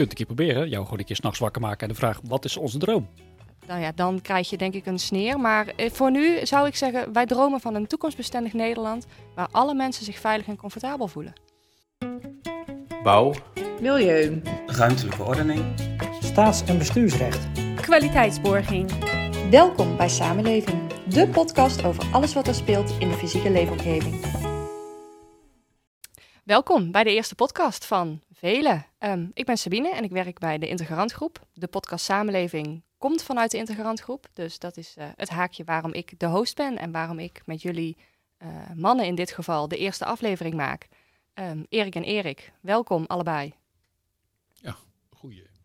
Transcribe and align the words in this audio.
kunt 0.00 0.18
een 0.18 0.26
keer 0.26 0.34
proberen. 0.34 0.68
Jou 0.68 0.84
gewoon 0.84 0.98
een 0.98 1.04
keer 1.04 1.16
s'nachts 1.16 1.38
wakker 1.38 1.60
maken 1.60 1.80
en 1.80 1.88
de 1.88 1.98
vraag, 1.98 2.20
wat 2.24 2.44
is 2.44 2.56
onze 2.56 2.78
droom? 2.78 3.08
Nou 3.66 3.80
ja, 3.80 3.92
dan 3.94 4.20
krijg 4.20 4.50
je 4.50 4.56
denk 4.56 4.74
ik 4.74 4.86
een 4.86 4.98
sneer. 4.98 5.40
Maar 5.40 5.66
eh, 5.66 5.90
voor 5.90 6.10
nu 6.10 6.46
zou 6.46 6.66
ik 6.66 6.76
zeggen, 6.76 7.12
wij 7.12 7.26
dromen 7.26 7.60
van 7.60 7.74
een 7.74 7.86
toekomstbestendig 7.86 8.52
Nederland 8.52 9.06
waar 9.34 9.48
alle 9.50 9.74
mensen 9.74 10.04
zich 10.04 10.18
veilig 10.18 10.46
en 10.46 10.56
comfortabel 10.56 11.08
voelen. 11.08 11.32
Bouw, 13.02 13.34
Milieu. 13.80 14.42
ruimtelijke 14.66 15.22
ordening, 15.22 15.64
Staats- 16.20 16.64
en 16.64 16.78
bestuursrecht. 16.78 17.46
Kwaliteitsborging. 17.74 18.90
Welkom 19.50 19.96
bij 19.96 20.08
Samenleving, 20.08 20.78
de 21.08 21.28
podcast 21.28 21.84
over 21.84 22.04
alles 22.12 22.34
wat 22.34 22.46
er 22.46 22.54
speelt 22.54 22.94
in 22.98 23.08
de 23.08 23.14
fysieke 23.14 23.50
leefomgeving. 23.50 24.39
Welkom 26.50 26.90
bij 26.90 27.04
de 27.04 27.10
eerste 27.10 27.34
podcast 27.34 27.84
van 27.84 28.22
Velen. 28.32 28.86
Ehm, 28.98 29.26
ik 29.34 29.44
ben 29.44 29.56
Sabine 29.56 29.94
en 29.94 30.04
ik 30.04 30.10
werk 30.10 30.38
bij 30.38 30.58
de 30.58 30.68
Integrant 30.68 31.12
Groep. 31.12 31.46
De 31.52 31.66
podcast 31.66 32.04
Samenleving 32.04 32.82
komt 32.98 33.22
vanuit 33.22 33.50
de 33.50 33.56
Integrant 33.56 34.00
Groep. 34.00 34.26
Dus 34.32 34.58
dat 34.58 34.76
is 34.76 34.94
eh, 34.96 35.08
het 35.16 35.28
haakje 35.28 35.64
waarom 35.64 35.92
ik 35.92 36.18
de 36.18 36.26
host 36.26 36.56
ben 36.56 36.78
en 36.78 36.92
waarom 36.92 37.18
ik 37.18 37.42
met 37.44 37.62
jullie 37.62 37.96
eh, 38.36 38.48
mannen 38.74 39.06
in 39.06 39.14
dit 39.14 39.30
geval 39.30 39.68
de 39.68 39.76
eerste 39.76 40.04
aflevering 40.04 40.54
maak. 40.54 40.88
Ehm, 41.34 41.62
Erik 41.68 41.94
en 41.94 42.04
Erik, 42.04 42.52
welkom 42.60 43.04
allebei. 43.06 43.54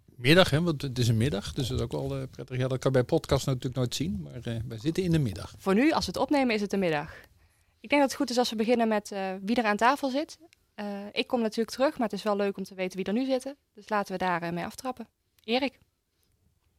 Goedemiddag, 0.06 0.50
hè, 0.50 0.62
want 0.62 0.82
het 0.82 1.00
is 1.00 1.08
een 1.08 1.18
middag, 1.18 1.54
dus 1.54 1.68
dat 1.68 1.78
is 1.78 1.84
ook 1.84 1.92
wel 1.92 2.16
eh, 2.16 2.24
prettig. 2.32 2.58
Ja, 2.58 2.68
dat 2.68 2.80
kan 2.80 2.92
bij 2.92 3.04
podcast 3.04 3.46
natuurlijk 3.46 3.76
nooit 3.76 3.96
zien, 3.96 4.22
maar 4.22 4.42
eh, 4.42 4.62
wij 4.68 4.78
zitten 4.78 5.04
in 5.04 5.12
de 5.12 5.20
middag. 5.20 5.54
Voor 5.58 5.74
nu, 5.74 5.92
als 5.92 6.06
we 6.06 6.12
het 6.12 6.22
opnemen, 6.22 6.56
is 6.56 6.62
het 6.62 6.70
de 6.70 6.78
middag. 6.78 7.14
Ik 7.80 7.90
denk 7.90 8.02
dat 8.02 8.12
het 8.12 8.20
goed 8.20 8.30
is 8.30 8.38
als 8.38 8.50
we 8.50 8.56
beginnen 8.56 8.88
met 8.88 9.14
wie 9.42 9.56
er 9.56 9.66
aan 9.66 9.78
tafel 9.78 10.10
zit. 10.10 10.38
Eh, 10.76 11.00
ik 11.12 11.28
kom 11.28 11.42
natuurlijk 11.42 11.76
terug, 11.78 11.98
maar 11.98 12.08
het 12.10 12.18
is 12.18 12.24
wel 12.24 12.36
leuk 12.36 12.58
om 12.58 12.64
te 12.64 12.76
weten 12.76 12.98
wie 12.98 13.06
er 13.06 13.14
nu 13.14 13.26
zitten. 13.26 13.56
Dus 13.74 13.90
laten 13.90 14.12
we 14.12 14.18
daar 14.18 14.42
eh, 14.42 14.52
mee 14.52 14.64
aftrappen. 14.66 15.08
Erik, 15.44 15.80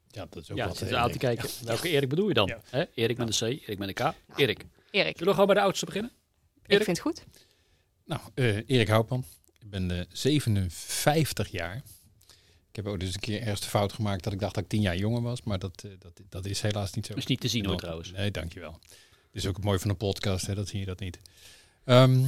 Ja, 0.08 0.26
dat 0.30 0.42
is 0.42 0.50
ook 0.50 0.56
Ja, 0.56 0.66
wat. 0.68 0.92
aan 0.92 1.10
te 1.10 1.18
kijken. 1.18 1.48
Welke 1.64 1.88
Erik 1.88 2.08
bedoel 2.08 2.28
je 2.28 2.34
dan? 2.34 2.46
Ja. 2.46 2.60
Hè? 2.70 2.84
Erik 2.94 3.16
met 3.18 3.40
een 3.40 3.56
C, 3.58 3.62
Erik 3.62 3.78
met 3.78 3.88
een 3.88 3.94
K. 3.94 4.14
Erik. 4.36 4.64
Erik, 4.90 5.12
Zullen 5.16 5.26
we 5.26 5.30
gewoon 5.30 5.46
bij 5.46 5.54
de 5.54 5.60
oudste 5.60 5.84
beginnen? 5.86 6.10
ik 6.62 6.70
Erik? 6.70 6.84
vind 6.84 6.96
het 6.96 7.06
goed. 7.06 7.24
Nou, 8.04 8.20
eh, 8.34 8.56
Erik 8.70 8.88
Houtman. 8.88 9.24
Ik 9.60 9.70
ben 9.70 9.90
eh, 9.90 10.04
57 10.08 11.48
jaar. 11.50 11.76
Ik 12.70 12.84
heb 12.84 12.86
ook 12.86 13.00
dus 13.00 13.14
een 13.14 13.20
keer 13.20 13.40
ergens 13.40 13.60
de 13.60 13.66
fout 13.68 13.92
gemaakt 13.92 14.24
dat 14.24 14.32
ik 14.32 14.38
dacht 14.40 14.54
dat 14.54 14.62
ik 14.64 14.68
10 14.68 14.80
jaar 14.80 14.96
jonger 14.96 15.22
was, 15.22 15.42
maar 15.42 15.58
dat, 15.58 15.82
eh, 15.84 15.90
dat, 15.98 16.20
dat 16.28 16.44
is 16.46 16.60
helaas 16.60 16.92
niet 16.92 17.06
zo. 17.06 17.12
Dat 17.12 17.22
is 17.22 17.28
niet 17.28 17.40
te 17.40 17.48
zien 17.48 17.66
hoor 17.66 17.76
trouwens. 17.76 18.10
Nee, 18.12 18.30
dankjewel. 18.30 18.78
Het 18.80 19.44
is 19.44 19.46
ook 19.46 19.56
het 19.56 19.64
mooie 19.64 19.78
van 19.78 19.90
een 19.90 19.96
podcast, 19.96 20.46
hè, 20.46 20.54
dat 20.54 20.68
zie 20.68 20.78
je 20.80 20.86
dat 20.86 21.00
niet. 21.00 21.18
Ehm, 21.84 22.24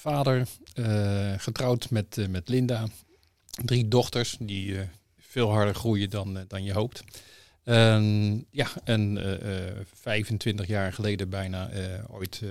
vader, 0.00 0.46
eh, 0.74 1.32
getrouwd 1.36 1.90
met, 1.90 2.18
eh, 2.18 2.26
met 2.26 2.48
Linda. 2.48 2.86
Drie 3.64 3.88
dochters 3.88 4.36
die 4.40 4.78
eh, 4.78 4.86
veel 5.18 5.50
harder 5.50 5.74
groeien 5.74 6.10
dan, 6.10 6.44
dan 6.48 6.64
je 6.64 6.72
hoopt. 6.72 7.02
En, 7.64 8.46
ja, 8.50 8.66
en 8.84 9.18
eh, 9.18 9.68
eh, 9.68 9.86
25 9.94 10.66
jaar 10.66 10.92
geleden 10.92 11.28
bijna 11.28 11.68
eh, 11.68 12.14
ooit, 12.14 12.40
eh, 12.42 12.50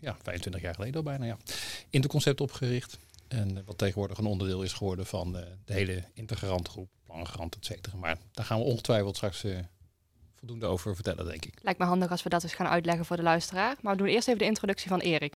ja, 0.00 0.16
25 0.22 0.62
jaar 0.62 0.74
geleden 0.74 0.96
al 0.96 1.02
bijna, 1.02 1.24
ja, 1.24 1.36
Interconcept 1.90 2.40
opgericht. 2.40 2.98
En 3.28 3.62
wat 3.64 3.78
tegenwoordig 3.78 4.18
een 4.18 4.26
onderdeel 4.26 4.62
is 4.62 4.72
geworden 4.72 5.06
van 5.06 5.38
eh, 5.38 5.44
de 5.64 5.72
hele 5.72 6.04
integrantgroep, 6.14 6.88
plangrant, 7.04 7.54
et 7.56 7.64
cetera. 7.64 7.96
Maar 7.96 8.16
daar 8.32 8.44
gaan 8.44 8.58
we 8.58 8.64
ongetwijfeld 8.64 9.16
straks 9.16 9.44
eh, 9.44 9.58
voldoende 10.34 10.66
over 10.66 10.94
vertellen, 10.94 11.24
denk 11.26 11.44
ik. 11.44 11.54
Lijkt 11.62 11.78
me 11.78 11.84
handig 11.86 12.10
als 12.10 12.22
we 12.22 12.28
dat 12.28 12.42
eens 12.42 12.54
gaan 12.54 12.68
uitleggen 12.68 13.04
voor 13.04 13.16
de 13.16 13.22
luisteraar. 13.22 13.76
Maar 13.80 13.92
we 13.92 13.98
doen 13.98 14.08
eerst 14.08 14.28
even 14.28 14.40
de 14.40 14.44
introductie 14.46 14.88
van 14.88 15.00
Erik. 15.00 15.32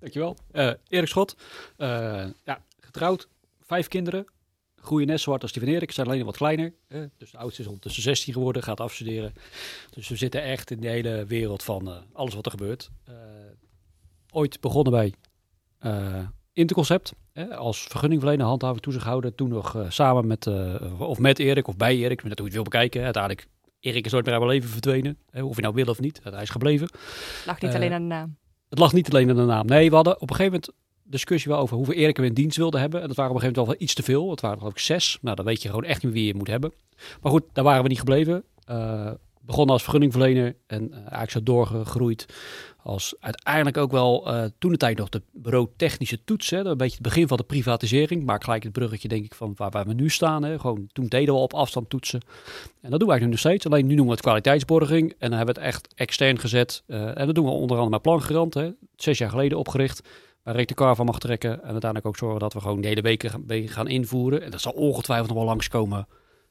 Dankjewel. 0.00 0.36
Eh 0.52 0.72
Erik 0.88 1.08
Schot. 1.08 1.36
Eh, 1.76 2.26
ja, 2.44 2.64
getrouwd. 2.80 3.28
Vijf 3.60 3.88
kinderen. 3.88 4.26
Groeien 4.76 5.06
net 5.06 5.20
zo 5.20 5.30
hard 5.30 5.42
als 5.42 5.52
die 5.52 5.62
van 5.62 5.70
Erik. 5.70 5.88
Ze 5.88 5.94
zijn 5.94 6.06
alleen 6.06 6.24
wat 6.24 6.36
kleiner. 6.36 6.72
Dus 7.18 7.30
de 7.30 7.38
oudste 7.38 7.60
is 7.60 7.66
ondertussen 7.66 8.02
16 8.02 8.32
geworden. 8.32 8.62
Gaat 8.62 8.80
afstuderen. 8.80 9.32
Dus 9.90 10.08
we 10.08 10.16
zitten 10.16 10.42
echt 10.42 10.70
in 10.70 10.80
de 10.80 10.88
hele 10.88 11.24
wereld 11.24 11.62
van 11.62 11.88
eh, 11.88 11.96
alles 12.12 12.34
wat 12.34 12.44
er 12.44 12.50
gebeurt. 12.50 12.90
Ooit 14.32 14.60
begonnen 14.60 14.92
bij 14.92 15.14
Interconcept. 16.52 17.12
Hè, 17.32 17.56
als 17.56 17.82
vergunningverlener, 17.82 18.46
handhaver, 18.46 18.80
toezichthouder. 18.80 19.34
Toen 19.34 19.48
nog 19.48 19.86
samen 19.88 20.26
met, 20.26 20.46
of 20.98 21.18
met 21.18 21.38
Erik 21.38 21.68
of 21.68 21.76
bij 21.76 21.96
Erik. 21.96 22.22
Net 22.22 22.38
hoe 22.38 22.38
je 22.38 22.44
het 22.44 22.52
wil 22.52 22.62
bekijken. 22.62 23.04
Uiteindelijk, 23.04 23.46
Erik 23.80 24.04
is 24.04 24.12
nooit 24.12 24.24
meer 24.24 24.34
uit 24.34 24.42
mijn 24.42 24.54
leven 24.54 24.70
verdwenen. 24.70 25.18
Hè, 25.30 25.42
of 25.42 25.56
je 25.56 25.62
nou 25.62 25.74
wil 25.74 25.86
of 25.86 26.00
niet. 26.00 26.20
Hij 26.22 26.42
is 26.42 26.50
gebleven. 26.50 26.90
Lag 27.46 27.60
niet 27.60 27.74
alleen 27.74 27.92
aan 27.92 28.02
de 28.02 28.08
naam. 28.08 28.36
Het 28.70 28.78
lag 28.78 28.92
niet 28.92 29.10
alleen 29.10 29.30
aan 29.30 29.36
de 29.36 29.44
naam. 29.44 29.66
Nee, 29.66 29.88
we 29.88 29.94
hadden 29.94 30.14
op 30.14 30.30
een 30.30 30.36
gegeven 30.36 30.52
moment 30.52 30.72
discussie 31.02 31.50
wel 31.50 31.60
over 31.60 31.76
hoeveel 31.76 31.94
Erik 31.94 32.16
we 32.16 32.26
in 32.26 32.34
dienst 32.34 32.56
wilden 32.56 32.80
hebben. 32.80 33.00
En 33.00 33.06
dat 33.06 33.16
waren 33.16 33.30
op 33.32 33.36
een 33.36 33.42
gegeven 33.42 33.62
moment 33.62 33.80
wel 33.80 33.88
iets 33.88 34.04
te 34.04 34.12
veel. 34.12 34.30
Het 34.30 34.40
waren 34.40 34.58
geloof 34.58 34.72
ik 34.72 34.78
zes. 34.78 35.18
Nou, 35.20 35.36
dan 35.36 35.44
weet 35.44 35.62
je 35.62 35.68
gewoon 35.68 35.84
echt 35.84 36.02
niet 36.02 36.12
wie 36.12 36.26
je 36.26 36.34
moet 36.34 36.46
hebben. 36.46 36.72
Maar 37.20 37.32
goed, 37.32 37.42
daar 37.52 37.64
waren 37.64 37.82
we 37.82 37.88
niet 37.88 37.98
gebleven. 37.98 38.44
Eh 38.64 39.10
begonnen 39.50 39.74
als 39.74 39.82
vergunningverlener 39.82 40.56
en 40.66 40.92
eh, 40.92 40.98
eigenlijk 40.98 41.30
zo 41.30 41.42
doorgegroeid. 41.42 42.26
Als 42.82 43.14
uiteindelijk 43.20 43.76
ook 43.76 43.90
wel 43.90 44.26
eh, 44.26 44.44
toen 44.58 44.70
de 44.70 44.76
tijd 44.76 44.98
nog 44.98 45.08
de 45.08 45.22
bureau 45.32 45.68
technische 45.76 46.24
toets. 46.24 46.50
Hè, 46.50 46.64
een 46.64 46.76
beetje 46.76 46.94
het 46.94 47.02
begin 47.02 47.28
van 47.28 47.36
de 47.36 47.42
privatisering. 47.42 48.24
Maar 48.24 48.42
gelijk 48.42 48.62
het 48.62 48.72
bruggetje 48.72 49.08
denk 49.08 49.24
ik 49.24 49.34
van 49.34 49.52
waar, 49.56 49.70
waar 49.70 49.86
we 49.86 49.94
nu 49.94 50.10
staan. 50.10 50.44
Hè. 50.44 50.58
Gewoon, 50.58 50.88
toen 50.92 51.06
deden 51.06 51.34
we 51.34 51.40
op 51.40 51.54
afstand 51.54 51.90
toetsen. 51.90 52.20
En 52.80 52.90
dat 52.90 52.98
doen 52.98 53.08
we 53.08 53.14
eigenlijk 53.14 53.20
nu 53.20 53.28
nog 53.30 53.38
steeds. 53.38 53.66
Alleen 53.66 53.86
nu 53.86 53.94
noemen 53.94 54.06
we 54.06 54.12
het 54.12 54.20
kwaliteitsborging. 54.20 55.10
En 55.10 55.28
dan 55.28 55.38
hebben 55.38 55.54
we 55.54 55.60
het 55.60 55.70
echt 55.70 55.94
extern 55.94 56.38
gezet. 56.38 56.82
Eh, 56.86 57.18
en 57.18 57.26
dat 57.26 57.34
doen 57.34 57.44
we 57.44 57.50
onder 57.50 57.76
andere 57.76 57.90
met 57.90 58.02
Plangerant. 58.02 58.54
Hè. 58.54 58.70
Zes 58.96 59.18
jaar 59.18 59.30
geleden 59.30 59.58
opgericht. 59.58 60.08
Waar 60.42 60.56
Rick 60.56 60.68
de 60.68 60.74
Kar 60.74 60.96
van 60.96 61.06
mag 61.06 61.18
trekken. 61.18 61.50
En 61.50 61.70
uiteindelijk 61.70 62.06
ook 62.06 62.16
zorgen 62.16 62.40
dat 62.40 62.52
we 62.52 62.60
gewoon 62.60 62.80
de 62.80 62.88
hele 62.88 63.02
weken 63.02 63.44
gaan, 63.68 63.88
invoeren. 63.88 64.42
En 64.42 64.50
dat 64.50 64.60
zal 64.60 64.72
ongetwijfeld 64.72 65.28
nog 65.28 65.36
wel 65.38 65.46
langskomen 65.46 66.06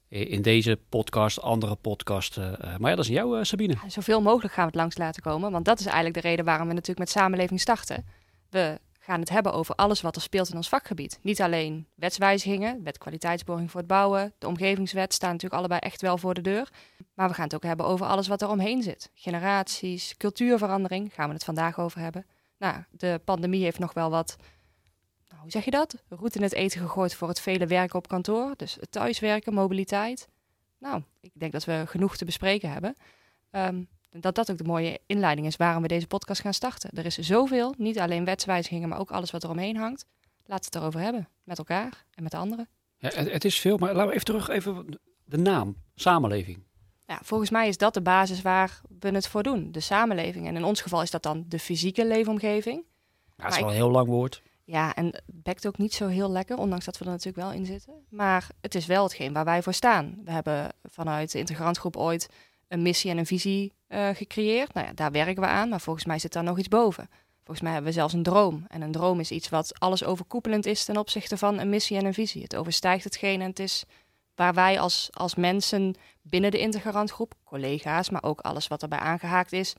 in 0.09 0.41
deze 0.41 0.79
podcast, 0.89 1.41
andere 1.41 1.75
podcast. 1.75 2.37
eh, 2.37 2.77
maar 2.77 2.89
ja, 2.89 2.95
dat 2.95 3.05
is 3.05 3.07
jou, 3.07 3.37
eh, 3.37 3.43
Sabine. 3.43 3.75
Zoveel 3.87 4.21
mogelijk 4.21 4.53
gaan 4.53 4.63
we 4.63 4.71
het 4.71 4.79
langs 4.79 4.97
laten 4.97 5.21
komen. 5.21 5.51
Want 5.51 5.65
dat 5.65 5.79
is 5.79 5.85
eigenlijk 5.85 6.15
de 6.15 6.27
reden 6.27 6.45
waarom 6.45 6.67
we 6.67 6.73
natuurlijk 6.73 6.99
met 6.99 7.09
samenleving 7.09 7.61
starten. 7.61 8.05
We 8.49 8.79
gaan 8.99 9.19
het 9.19 9.29
hebben 9.29 9.53
over 9.53 9.75
alles 9.75 10.01
wat 10.01 10.15
er 10.15 10.21
speelt 10.21 10.49
in 10.49 10.55
ons 10.55 10.69
vakgebied. 10.69 11.19
Niet 11.21 11.41
alleen 11.41 11.87
wetswijzigingen, 11.95 12.83
wet 12.83 12.97
kwaliteitsborging 12.97 13.71
voor 13.71 13.79
het 13.79 13.89
bouwen, 13.89 14.33
de 14.37 14.47
omgevingswet 14.47 15.13
staan 15.13 15.31
natuurlijk 15.31 15.59
allebei 15.59 15.79
echt 15.79 16.01
wel 16.01 16.17
voor 16.17 16.33
de 16.33 16.41
deur. 16.41 16.69
Maar 17.13 17.27
we 17.27 17.33
gaan 17.33 17.43
het 17.43 17.55
ook 17.55 17.63
hebben 17.63 17.85
over 17.85 18.05
alles 18.05 18.27
wat 18.27 18.41
er 18.41 18.49
omheen 18.49 18.83
zit. 18.83 19.11
Generaties, 19.13 20.17
cultuurverandering, 20.17 21.13
gaan 21.13 21.27
we 21.27 21.33
het 21.33 21.43
vandaag 21.43 21.79
over 21.79 21.99
hebben. 21.99 22.25
Nou, 22.57 22.83
de 22.91 23.21
pandemie 23.23 23.63
heeft 23.63 23.79
nog 23.79 23.93
wel 23.93 24.09
wat, 24.09 24.35
nou, 25.29 25.41
hoe 25.41 25.51
zeg 25.51 25.65
je 25.65 25.71
dat? 25.71 25.95
Roet 26.09 26.35
in 26.35 26.41
het 26.41 26.53
eten 26.53 26.81
gegooid 26.81 27.13
voor 27.15 27.27
het 27.27 27.39
vele 27.39 27.67
werken 27.67 27.95
op 27.97 28.07
kantoor. 28.07 28.53
Dus 28.57 28.77
thuiswerken, 28.89 29.53
mobiliteit. 29.53 30.27
Nou, 30.77 31.01
ik 31.21 31.31
denk 31.33 31.51
dat 31.51 31.65
we 31.65 31.83
genoeg 31.87 32.17
te 32.17 32.25
bespreken 32.25 32.71
hebben. 32.71 32.95
Ehm, 33.51 33.83
dat 34.11 34.35
dat 34.35 34.51
ook 34.51 34.57
de 34.57 34.63
mooie 34.63 34.99
inleiding 35.05 35.47
is 35.47 35.55
waarom 35.55 35.81
we 35.81 35.87
deze 35.87 36.07
podcast 36.07 36.41
gaan 36.41 36.53
starten. 36.53 36.89
Er 36.93 37.05
is 37.05 37.17
zoveel, 37.17 37.73
niet 37.77 37.99
alleen 37.99 38.25
wetswijzigingen, 38.25 38.89
maar 38.89 38.99
ook 38.99 39.11
alles 39.11 39.31
wat 39.31 39.43
er 39.43 39.49
omheen 39.49 39.77
hangt. 39.77 40.05
Laten 40.45 40.71
we 40.71 40.71
het 40.71 40.75
erover 40.75 40.99
hebben, 40.99 41.29
met 41.43 41.57
elkaar 41.57 42.05
en 42.13 42.23
met 42.23 42.33
anderen. 42.33 42.67
Ja, 42.97 43.09
het, 43.13 43.31
het 43.31 43.45
is 43.45 43.59
veel, 43.59 43.77
maar 43.77 43.93
laten 43.93 44.07
we 44.07 44.13
even 44.13 44.25
terug, 44.25 44.49
even 44.49 44.99
de 45.25 45.37
naam, 45.37 45.75
samenleving. 45.95 46.63
Ja, 47.07 47.19
volgens 47.23 47.49
mij 47.49 47.67
is 47.67 47.77
dat 47.77 47.93
de 47.93 48.01
basis 48.01 48.41
waar 48.41 48.81
we 48.99 49.09
het 49.09 49.27
voor 49.27 49.43
doen, 49.43 49.71
de 49.71 49.79
samenleving. 49.79 50.47
En 50.47 50.55
in 50.55 50.63
ons 50.63 50.81
geval 50.81 51.01
is 51.01 51.11
dat 51.11 51.23
dan 51.23 51.45
de 51.47 51.59
fysieke 51.59 52.07
leefomgeving. 52.07 52.77
Ja, 52.77 52.83
dat 53.27 53.37
Maar 53.37 53.49
is 53.49 53.55
wel 53.55 53.65
ik- 53.65 53.71
een 53.71 53.75
heel 53.81 53.91
lang 53.91 54.07
woord. 54.07 54.41
Ja, 54.69 54.95
en 54.95 55.05
het 55.05 55.21
bekt 55.25 55.67
ook 55.67 55.77
niet 55.77 55.93
zo 55.93 56.07
heel 56.07 56.31
lekker, 56.31 56.57
ondanks 56.57 56.85
dat 56.85 56.97
we 56.97 57.05
er 57.05 57.11
natuurlijk 57.11 57.37
wel 57.37 57.51
in 57.51 57.65
zitten. 57.65 57.93
Maar 58.09 58.47
het 58.61 58.75
is 58.75 58.85
wel 58.85 59.03
hetgeen 59.03 59.33
waar 59.33 59.45
wij 59.45 59.63
voor 59.63 59.73
staan. 59.73 60.21
We 60.23 60.31
hebben 60.31 60.73
vanuit 60.83 61.31
de 61.31 61.39
integrantgroep 61.39 61.97
ooit 61.97 62.29
een 62.67 62.81
missie 62.81 63.11
en 63.11 63.17
een 63.17 63.25
visie 63.25 63.73
eh, 63.87 64.09
gecreëerd. 64.13 64.73
Nou 64.73 64.87
ja, 64.87 64.93
daar 64.93 65.11
werken 65.11 65.41
we 65.41 65.47
aan, 65.47 65.69
maar 65.69 65.81
volgens 65.81 66.05
mij 66.05 66.19
zit 66.19 66.33
daar 66.33 66.43
nog 66.43 66.57
iets 66.57 66.67
boven. 66.67 67.09
Volgens 67.43 67.61
mij 67.61 67.71
hebben 67.71 67.91
we 67.91 67.97
zelfs 67.97 68.13
een 68.13 68.23
droom. 68.23 68.65
En 68.67 68.81
een 68.81 68.91
droom 68.91 69.19
is 69.19 69.31
iets 69.31 69.49
wat 69.49 69.79
alles 69.79 70.03
overkoepelend 70.03 70.65
is 70.65 70.85
ten 70.85 70.97
opzichte 70.97 71.37
van 71.37 71.59
een 71.59 71.69
missie 71.69 71.97
en 71.97 72.05
een 72.05 72.13
visie. 72.13 72.43
Het 72.43 72.55
overstijgt 72.55 73.03
hetgeen 73.03 73.41
en 73.41 73.49
het 73.49 73.59
is 73.59 73.83
waar 74.35 74.53
wij 74.53 74.79
als, 74.79 75.09
als 75.11 75.35
mensen 75.35 75.95
binnen 76.21 76.51
de 76.51 76.59
integrantgroep, 76.59 77.33
collega's, 77.43 78.09
maar 78.09 78.23
ook 78.23 78.41
alles 78.41 78.67
wat 78.67 78.81
erbij 78.81 78.99
aangehaakt 78.99 79.51
is, 79.51 79.75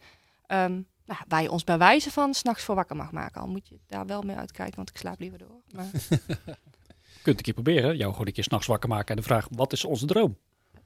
ehm, 0.46 0.80
nou, 1.10 1.22
waar 1.28 1.42
je 1.42 1.50
ons 1.50 1.64
bij 1.64 1.78
wijze 1.78 2.10
van 2.10 2.34
s'nachts 2.34 2.64
voor 2.64 2.74
wakker 2.74 2.96
mag 2.96 3.12
maken. 3.12 3.40
Al 3.40 3.48
moet 3.48 3.68
je 3.68 3.78
daar 3.86 4.06
wel 4.06 4.22
mee 4.22 4.36
uitkijken, 4.36 4.76
want 4.76 4.88
ik 4.88 4.96
slaap 4.96 5.20
liever 5.20 5.38
door. 5.38 5.60
Maar 5.70 5.90
Je 7.14 7.26
kunt 7.26 7.36
een 7.36 7.44
keer 7.44 7.54
proberen. 7.54 7.96
Jou 7.96 8.12
gewoon 8.12 8.26
een 8.26 8.32
keer 8.32 8.44
s'nachts 8.44 8.66
wakker 8.66 8.88
maken 8.88 9.08
en 9.08 9.16
de 9.16 9.22
vraag, 9.26 9.46
wat 9.50 9.72
is 9.72 9.84
onze 9.84 10.06
droom? 10.06 10.36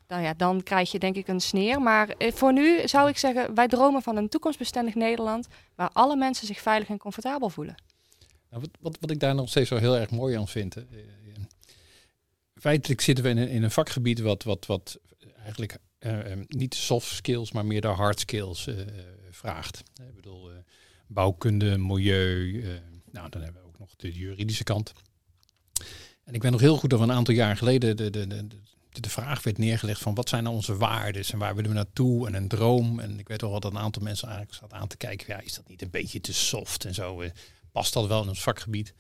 nou 0.09 0.23
ja, 0.23 0.35
dan 0.35 0.63
krijg 0.63 0.91
je 0.93 0.99
denk 0.99 1.17
ik 1.17 1.29
een 1.29 1.41
sneer. 1.41 1.81
Maar 1.81 2.09
eh, 2.09 2.33
voor 2.33 2.53
nu 2.53 2.89
zou 2.89 3.09
ik 3.09 3.19
zeggen, 3.19 3.55
wij 3.55 3.69
dromen 3.69 4.03
van 4.03 4.17
een 4.17 4.29
toekomstbestendig 4.29 4.95
Nederland 4.95 5.47
waar 5.75 5.91
alle 5.93 6.17
mensen 6.17 6.47
zich 6.47 6.61
veilig 6.61 6.89
en 6.89 6.99
comfortabel 6.99 7.49
voelen. 7.49 7.75
Nou, 8.51 8.63
wat, 8.63 8.71
wat, 8.81 8.97
wat 9.01 9.11
ik 9.11 9.21
daar 9.21 9.35
nog 9.35 9.49
steeds 9.49 9.71
wel 9.71 9.79
heel 9.79 9.97
erg 9.97 10.11
mooi 10.11 10.37
aan 10.37 10.49
vind. 10.49 10.77
eh, 10.77 10.83
eh, 10.83 10.87
feitelijk 12.55 13.01
zitten 13.01 13.25
we 13.25 13.31
in 13.31 13.37
een, 13.37 13.49
in 13.49 13.63
een 13.63 13.71
vakgebied 13.71 14.21
wat, 14.21 14.43
wat, 14.43 14.67
wat 14.67 14.99
eigenlijk 15.43 15.79
eh, 16.05 16.33
eh, 16.33 16.39
niet 16.49 16.75
soft 16.75 17.07
skills, 17.07 17.53
maar 17.53 17.67
meer 17.67 17.81
de 17.81 17.87
hard 17.87 18.21
skills 18.21 18.67
eh, 18.67 18.75
vraagt. 19.35 19.83
Ik 20.09 20.15
bedoel, 20.15 20.51
eh, 20.51 20.57
bouwkunde, 21.07 21.79
milieu. 21.79 22.63
eh, 22.63 22.69
nou, 23.11 23.29
dan 23.31 23.43
hebben 23.43 23.63
we 23.63 23.69
ook 23.69 23.79
nog 23.79 23.97
de 23.97 24.13
juridische 24.13 24.65
kant. 24.65 24.93
En 26.25 26.35
ik 26.35 26.41
ben 26.41 26.53
nog 26.53 26.61
heel 26.61 26.77
goed 26.77 26.91
dat 26.91 26.99
we 26.99 27.05
een 27.05 27.13
aantal 27.13 27.35
jaar 27.35 27.57
geleden 27.57 27.97
de, 27.97 28.11
de, 28.11 28.27
de, 28.27 28.47
de, 29.01 29.09
vraag 29.09 29.43
werd 29.43 29.59
neergelegd 29.59 30.01
van 30.01 30.15
wat 30.15 30.29
zijn 30.29 30.43
nou 30.43 30.55
onze 30.55 30.77
waarden 30.77 31.25
en 31.33 31.39
waar 31.39 31.55
willen 31.55 31.71
we 31.71 31.77
naartoe 31.77 32.27
en 32.27 32.35
een 32.35 32.49
droom. 32.49 33.01
En 33.01 33.19
ik 33.19 33.29
weet 33.29 33.41
wel 33.41 33.61
dat 33.61 33.65
een 33.73 33.79
aantal 33.79 34.03
mensen 34.03 34.29
eigenlijk 34.29 34.59
zat 34.59 34.73
aan 34.73 34.89
te 34.89 34.97
kijken, 34.97 35.27
ja, 35.29 35.41
is 35.41 35.55
dat 35.55 35.69
niet 35.69 35.83
een 35.83 35.91
beetje 35.91 36.21
te 36.21 36.33
soft 36.33 36.85
en 36.85 36.95
zo? 36.95 37.21
eh, 37.21 37.31
Past 37.73 37.93
dat 37.93 38.07
wel 38.07 38.23
in 38.23 38.29
ons 38.29 38.43
vakgebied? 38.43 38.95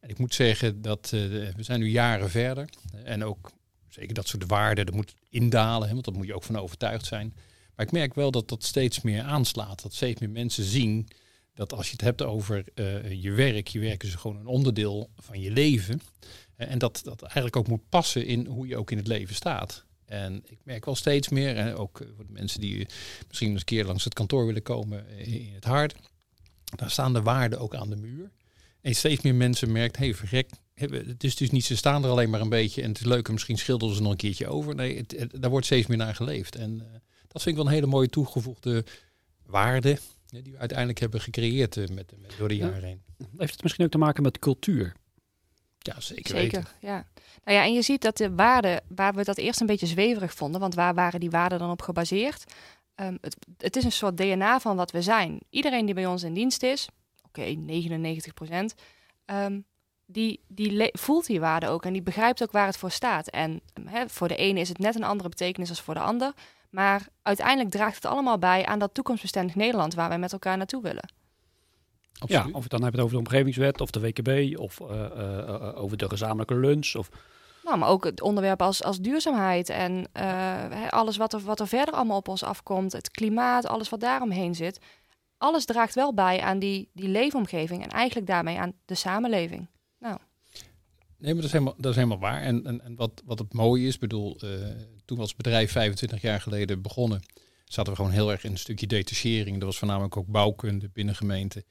En 0.00 0.08
ik 0.08 0.18
moet 0.18 0.34
zeggen 0.34 0.82
dat 0.82 1.10
we 1.10 1.54
zijn 1.58 1.80
nu 1.80 1.88
jaren 1.88 2.30
verder. 2.30 2.68
En 3.04 3.24
ook 3.24 3.50
zeker 3.88 4.14
dat 4.14 4.28
soort 4.28 4.46
waarden, 4.46 4.86
dat 4.86 4.94
moet 4.94 5.14
indalen, 5.28 5.86
hè, 5.86 5.92
want 5.92 6.04
dat 6.04 6.14
moet 6.14 6.26
je 6.26 6.34
ook 6.34 6.42
van 6.42 6.58
overtuigd 6.58 7.06
zijn. 7.06 7.34
Maar 7.80 7.88
ik 7.88 7.94
merk 7.94 8.14
wel 8.14 8.30
dat 8.30 8.48
dat 8.48 8.64
steeds 8.64 9.00
meer 9.00 9.22
aanslaat. 9.22 9.82
Dat 9.82 9.94
steeds 9.94 10.20
meer 10.20 10.30
mensen 10.30 10.64
zien 10.64 11.08
dat 11.54 11.72
als 11.72 11.86
je 11.86 11.92
het 11.92 12.00
hebt 12.00 12.22
over 12.22 12.64
eh, 12.74 13.22
je 13.22 13.30
werk, 13.30 13.68
je 13.68 13.78
werk 13.78 14.02
is 14.02 14.14
gewoon 14.14 14.36
een 14.36 14.46
onderdeel 14.46 15.10
van 15.16 15.40
je 15.40 15.50
leven. 15.50 16.00
Eh, 16.56 16.70
en 16.70 16.78
dat 16.78 17.00
dat 17.04 17.22
eigenlijk 17.22 17.56
ook 17.56 17.68
moet 17.68 17.88
passen 17.88 18.26
in 18.26 18.46
hoe 18.46 18.66
je 18.66 18.76
ook 18.76 18.90
in 18.90 18.96
het 18.96 19.06
leven 19.06 19.34
staat. 19.34 19.84
En 20.04 20.42
ik 20.46 20.58
merk 20.62 20.84
wel 20.84 20.94
steeds 20.94 21.28
meer, 21.28 21.56
en 21.56 21.74
ook 21.74 22.00
eh, 22.00 22.08
voor 22.16 22.26
de 22.26 22.32
mensen 22.32 22.60
die 22.60 22.86
misschien 23.28 23.50
eens 23.50 23.58
een 23.58 23.64
keer 23.64 23.84
langs 23.84 24.04
het 24.04 24.14
kantoor 24.14 24.46
willen 24.46 24.62
komen 24.62 25.18
in 25.18 25.54
het 25.54 25.64
hart, 25.64 25.94
daar 26.76 26.90
staan 26.90 27.12
de 27.12 27.22
waarden 27.22 27.58
ook 27.58 27.74
aan 27.74 27.90
de 27.90 27.96
muur. 27.96 28.30
En 28.80 28.94
steeds 28.94 29.22
meer 29.22 29.34
mensen 29.34 29.72
merkt, 29.72 29.96
hé 29.96 30.04
hey, 30.04 30.14
verrek, 30.14 30.50
het 30.74 31.24
is 31.24 31.36
dus 31.36 31.50
niet, 31.50 31.64
ze 31.64 31.76
staan 31.76 32.04
er 32.04 32.10
alleen 32.10 32.30
maar 32.30 32.40
een 32.40 32.48
beetje 32.48 32.82
en 32.82 32.88
het 32.88 33.00
is 33.00 33.06
leuk 33.06 33.26
en 33.26 33.32
misschien 33.32 33.58
schilderen 33.58 33.94
ze 33.94 34.02
nog 34.02 34.10
een 34.10 34.16
keertje 34.16 34.48
over. 34.48 34.74
Nee, 34.74 35.06
daar 35.30 35.50
wordt 35.50 35.66
steeds 35.66 35.86
meer 35.86 35.98
naar 35.98 36.14
geleefd. 36.14 36.56
En 36.56 37.02
dat 37.32 37.42
vind 37.42 37.46
ik 37.56 37.62
wel 37.62 37.66
een 37.66 37.78
hele 37.78 37.86
mooie 37.86 38.08
toegevoegde 38.08 38.84
waarde 39.46 39.98
ja, 40.26 40.40
die 40.42 40.52
we 40.52 40.58
uiteindelijk 40.58 40.98
hebben 40.98 41.20
gecreëerd 41.20 41.76
eh, 41.76 41.88
met, 41.88 42.12
met, 42.20 42.34
door 42.38 42.48
de 42.48 42.56
Ja. 42.56 42.66
jaren 42.66 42.82
heen. 42.84 43.02
Heeft 43.36 43.52
het 43.52 43.62
misschien 43.62 43.84
ook 43.84 43.90
te 43.90 43.98
maken 43.98 44.22
met 44.22 44.38
cultuur? 44.38 44.92
Ja, 45.78 46.00
zeker, 46.00 46.34
weten. 46.34 46.62
Zeker, 46.62 46.74
ja. 46.80 47.06
Nou 47.44 47.58
ja, 47.58 47.64
en 47.64 47.72
je 47.72 47.82
ziet 47.82 48.02
dat 48.02 48.16
de 48.16 48.34
waarden, 48.34 48.82
waar 48.88 49.14
we 49.14 49.24
dat 49.24 49.38
eerst 49.38 49.60
een 49.60 49.66
beetje 49.66 49.86
zweverig 49.86 50.34
vonden, 50.34 50.60
want 50.60 50.74
waar 50.74 50.94
waren 50.94 51.20
die 51.20 51.30
waarden 51.30 51.58
dan 51.58 51.70
op 51.70 51.82
gebaseerd? 51.82 52.44
Ehm, 52.94 53.16
het, 53.20 53.36
het 53.58 53.76
is 53.76 53.84
een 53.84 53.92
soort 53.92 54.16
DNA 54.16 54.60
van 54.60 54.76
wat 54.76 54.90
we 54.90 55.02
zijn. 55.02 55.38
Iedereen 55.50 55.84
die 55.86 55.94
bij 55.94 56.06
ons 56.06 56.22
in 56.22 56.34
dienst 56.34 56.62
is, 56.62 56.88
oké, 57.22 57.42
99 57.42 58.34
procent, 58.34 58.74
ehm, 59.24 59.60
die, 60.06 60.40
die 60.48 60.90
voelt 60.92 61.26
die 61.26 61.40
waarden 61.40 61.68
ook 61.68 61.84
en 61.84 61.92
die 61.92 62.02
begrijpt 62.02 62.42
ook 62.42 62.52
waar 62.52 62.66
het 62.66 62.76
voor 62.76 62.90
staat. 62.90 63.28
En 63.28 63.60
ehm, 63.72 63.86
hè, 63.86 64.08
voor 64.08 64.28
de 64.28 64.36
ene 64.36 64.60
is 64.60 64.68
het 64.68 64.78
net 64.78 64.94
een 64.94 65.04
andere 65.04 65.28
betekenis 65.28 65.68
als 65.68 65.80
voor 65.80 65.94
de 65.94 66.00
ander, 66.00 66.32
maar 66.70 67.06
uiteindelijk 67.22 67.70
draagt 67.70 67.94
het 67.94 68.04
allemaal 68.04 68.38
bij 68.38 68.66
aan 68.66 68.78
dat 68.78 68.94
toekomstbestendig 68.94 69.54
Nederland 69.54 69.94
waar 69.94 70.08
wij 70.08 70.18
met 70.18 70.32
elkaar 70.32 70.56
naartoe 70.56 70.82
willen. 70.82 71.12
Absoluut. 72.18 72.44
Ja, 72.44 72.50
of 72.52 72.62
het 72.62 72.70
dan 72.70 72.82
hebben 72.82 73.00
over 73.00 73.14
de 73.14 73.20
omgevingswet 73.20 73.80
of 73.80 73.90
de 73.90 74.00
WKB 74.00 74.58
of 74.58 74.80
eh, 74.80 75.04
eh, 75.04 75.38
eh, 75.38 75.82
over 75.82 75.96
de 75.96 76.08
gezamenlijke 76.08 76.54
lunch. 76.54 76.94
Of, 76.94 77.08
Nou, 77.64 77.78
maar 77.78 77.88
ook 77.88 78.04
het 78.04 78.20
onderwerp 78.20 78.62
als, 78.62 78.82
als 78.82 78.98
duurzaamheid 78.98 79.68
en 79.68 80.08
eh, 80.12 80.24
hè, 80.70 80.90
alles 80.90 81.16
wat 81.16 81.32
er, 81.32 81.40
wat 81.40 81.60
er 81.60 81.68
verder 81.68 81.94
allemaal 81.94 82.16
op 82.16 82.28
ons 82.28 82.42
afkomt, 82.42 82.92
het 82.92 83.10
klimaat, 83.10 83.66
alles 83.66 83.88
wat 83.88 84.00
daaromheen 84.00 84.54
zit. 84.54 84.78
Alles 85.38 85.64
draagt 85.64 85.94
wel 85.94 86.14
bij 86.14 86.40
aan 86.40 86.58
die, 86.58 86.90
die 86.92 87.08
leefomgeving 87.08 87.82
en 87.82 87.88
eigenlijk 87.88 88.26
daarmee 88.26 88.58
aan 88.58 88.72
de 88.84 88.94
samenleving. 88.94 89.68
Nee, 91.20 91.32
maar 91.34 91.42
dat 91.42 91.44
is 91.44 91.52
helemaal, 91.52 91.74
dat 91.76 91.90
is 91.90 91.96
helemaal 91.96 92.18
waar. 92.18 92.42
En, 92.42 92.66
en, 92.66 92.80
en 92.80 92.94
wat, 92.96 93.22
wat 93.24 93.38
het 93.38 93.52
mooie 93.52 93.86
is, 93.86 93.98
bedoel, 93.98 94.36
eh, 94.40 94.50
toen 95.10 95.18
we 95.18 95.24
als 95.24 95.36
bedrijf 95.36 95.70
25 95.70 96.20
jaar 96.20 96.40
geleden 96.40 96.82
begonnen, 96.82 97.22
zaten 97.64 97.92
we 97.92 97.96
gewoon 97.98 98.10
heel 98.10 98.30
erg 98.30 98.44
in 98.44 98.50
een 98.50 98.58
stukje 98.58 98.86
detachering. 98.86 99.56
Dat 99.56 99.64
was 99.64 99.78
voornamelijk 99.78 100.16
ook 100.16 100.26
bouwkunde 100.26 100.90
binnen 100.92 101.14
gemeenten. 101.14 101.64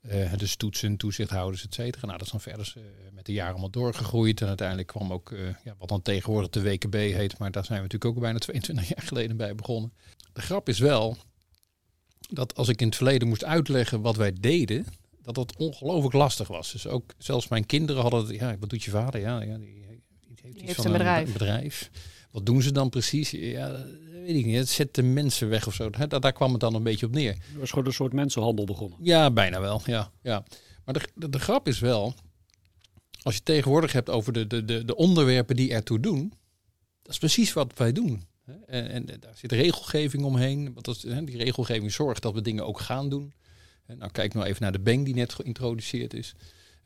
eh 0.00 0.32
dus 0.36 0.56
toetsen, 0.56 0.96
toezichthouders, 0.96 1.64
et 1.64 1.74
cetera. 1.74 2.06
Nou, 2.06 2.18
dat 2.18 2.26
is 2.26 2.32
dan 2.32 2.40
verder 2.40 2.72
eh, 2.76 2.82
met 3.12 3.26
de 3.26 3.32
jaren 3.32 3.50
allemaal 3.50 3.70
doorgegroeid. 3.70 4.40
En 4.40 4.48
uiteindelijk 4.48 4.88
kwam 4.88 5.12
ook, 5.12 5.32
eh, 5.32 5.38
ja, 5.64 5.74
wat 5.78 5.88
dan 5.88 6.02
tegenwoordig 6.02 6.50
de 6.50 6.62
WKB 6.62 6.94
heet, 6.94 7.38
maar 7.38 7.50
daar 7.50 7.64
zijn 7.64 7.78
we 7.78 7.84
natuurlijk 7.84 8.14
ook 8.16 8.20
bijna 8.22 8.38
22 8.38 8.88
jaar 8.96 9.06
geleden 9.06 9.36
bij 9.36 9.54
begonnen. 9.54 9.92
De 10.32 10.40
grap 10.40 10.68
is 10.68 10.78
wel 10.78 11.16
dat 12.28 12.54
als 12.54 12.68
ik 12.68 12.80
in 12.80 12.86
het 12.86 12.96
verleden 12.96 13.28
moest 13.28 13.44
uitleggen 13.44 14.00
wat 14.00 14.16
wij 14.16 14.32
deden, 14.40 14.86
dat 15.22 15.34
dat 15.34 15.56
ongelooflijk 15.56 16.14
lastig 16.14 16.48
was. 16.48 16.72
Dus 16.72 16.86
ook 16.86 17.14
zelfs 17.18 17.48
mijn 17.48 17.66
kinderen 17.66 18.02
hadden, 18.02 18.26
het, 18.26 18.36
ja, 18.36 18.58
wat 18.58 18.70
doet 18.70 18.84
je 18.84 18.90
vader? 18.90 19.20
Ja, 19.20 19.40
ja 19.42 19.58
die, 19.58 19.66
die 19.66 20.38
heeft, 20.42 20.56
iets 20.56 20.62
heeft 20.62 20.74
van 20.74 20.86
een 20.86 20.92
bedrijf. 20.92 21.32
bedrijf. 21.32 21.90
Wat 22.36 22.46
doen 22.46 22.62
ze 22.62 22.72
dan 22.72 22.88
precies? 22.88 23.30
Ja, 23.30 23.68
dat 23.68 23.86
weet 24.12 24.36
ik 24.36 24.44
niet. 24.44 24.56
Het 24.56 24.68
zet 24.68 24.94
de 24.94 25.02
mensen 25.02 25.48
weg 25.48 25.66
of 25.66 25.74
zo. 25.74 25.90
Daar, 25.90 26.20
daar 26.20 26.32
kwam 26.32 26.50
het 26.50 26.60
dan 26.60 26.74
een 26.74 26.82
beetje 26.82 27.06
op 27.06 27.12
neer. 27.12 27.32
er 27.32 27.58
was 27.58 27.70
gewoon 27.70 27.86
een 27.86 27.92
soort 27.92 28.12
mensenhandel 28.12 28.64
begonnen. 28.64 28.98
Ja, 29.02 29.30
bijna 29.30 29.60
wel. 29.60 29.82
Ja, 29.84 30.10
ja. 30.22 30.44
Maar 30.84 30.94
de, 30.94 31.00
de, 31.14 31.28
de 31.28 31.38
grap 31.38 31.68
is 31.68 31.78
wel, 31.78 32.14
als 33.22 33.34
je 33.34 33.42
tegenwoordig 33.42 33.92
hebt 33.92 34.10
over 34.10 34.32
de, 34.32 34.46
de, 34.46 34.64
de, 34.64 34.84
de 34.84 34.96
onderwerpen 34.96 35.56
die 35.56 35.72
ertoe 35.72 36.00
doen, 36.00 36.32
dat 37.02 37.12
is 37.12 37.18
precies 37.18 37.52
wat 37.52 37.72
wij 37.76 37.92
doen. 37.92 38.26
En, 38.66 38.88
en 38.88 39.06
daar 39.06 39.36
zit 39.36 39.52
regelgeving 39.52 40.24
omheen. 40.24 40.72
Want 40.72 40.84
dat, 40.84 41.02
hè, 41.02 41.24
die 41.24 41.36
regelgeving 41.36 41.92
zorgt 41.92 42.22
dat 42.22 42.34
we 42.34 42.40
dingen 42.42 42.66
ook 42.66 42.80
gaan 42.80 43.08
doen. 43.08 43.32
Nou, 43.86 44.10
kijk 44.10 44.34
nou 44.34 44.46
even 44.46 44.62
naar 44.62 44.72
de 44.72 44.78
bank 44.78 45.04
die 45.04 45.14
net 45.14 45.34
geïntroduceerd 45.34 46.14
is. 46.14 46.34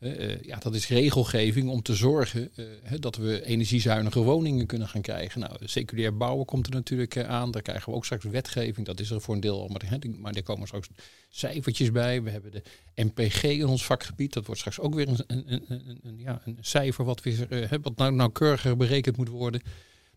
Eh, 0.01 0.41
ja, 0.41 0.57
dat 0.57 0.75
is 0.75 0.87
regelgeving 0.87 1.69
om 1.69 1.81
te 1.81 1.95
zorgen 1.95 2.51
eh, 2.55 2.65
dat 2.99 3.15
we 3.15 3.45
energiezuinige 3.45 4.19
woningen 4.19 4.65
kunnen 4.65 4.87
gaan 4.87 5.01
krijgen. 5.01 5.39
Nou, 5.39 5.55
secundair 5.63 6.17
bouwen 6.17 6.45
komt 6.45 6.67
er 6.67 6.73
natuurlijk 6.73 7.15
eh, 7.15 7.29
aan. 7.29 7.51
Daar 7.51 7.61
krijgen 7.61 7.89
we 7.89 7.95
ook 7.95 8.05
straks 8.05 8.25
wetgeving. 8.25 8.85
Dat 8.85 8.99
is 8.99 9.11
er 9.11 9.21
voor 9.21 9.35
een 9.35 9.39
deel 9.39 9.61
al, 9.61 9.67
maar, 9.67 9.99
maar 10.19 10.33
er 10.33 10.43
komen 10.43 10.67
straks 10.67 10.87
cijfertjes 11.29 11.91
bij. 11.91 12.23
We 12.23 12.29
hebben 12.29 12.51
de 12.51 12.63
MPG 12.95 13.43
in 13.43 13.67
ons 13.67 13.85
vakgebied. 13.85 14.33
Dat 14.33 14.45
wordt 14.45 14.59
straks 14.59 14.79
ook 14.79 14.95
weer 14.95 15.07
een, 15.07 15.23
een, 15.27 15.63
een, 15.67 15.99
een, 16.03 16.17
ja, 16.17 16.41
een 16.45 16.57
cijfer 16.61 17.05
wat, 17.05 17.21
weer, 17.21 17.79
wat 17.81 17.97
nou 17.97 18.13
nauwkeuriger 18.13 18.77
berekend 18.77 19.17
moet 19.17 19.29
worden. 19.29 19.61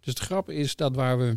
Dus 0.00 0.14
de 0.14 0.24
grap 0.24 0.50
is 0.50 0.76
dat 0.76 0.94
waar 0.94 1.18
we 1.18 1.36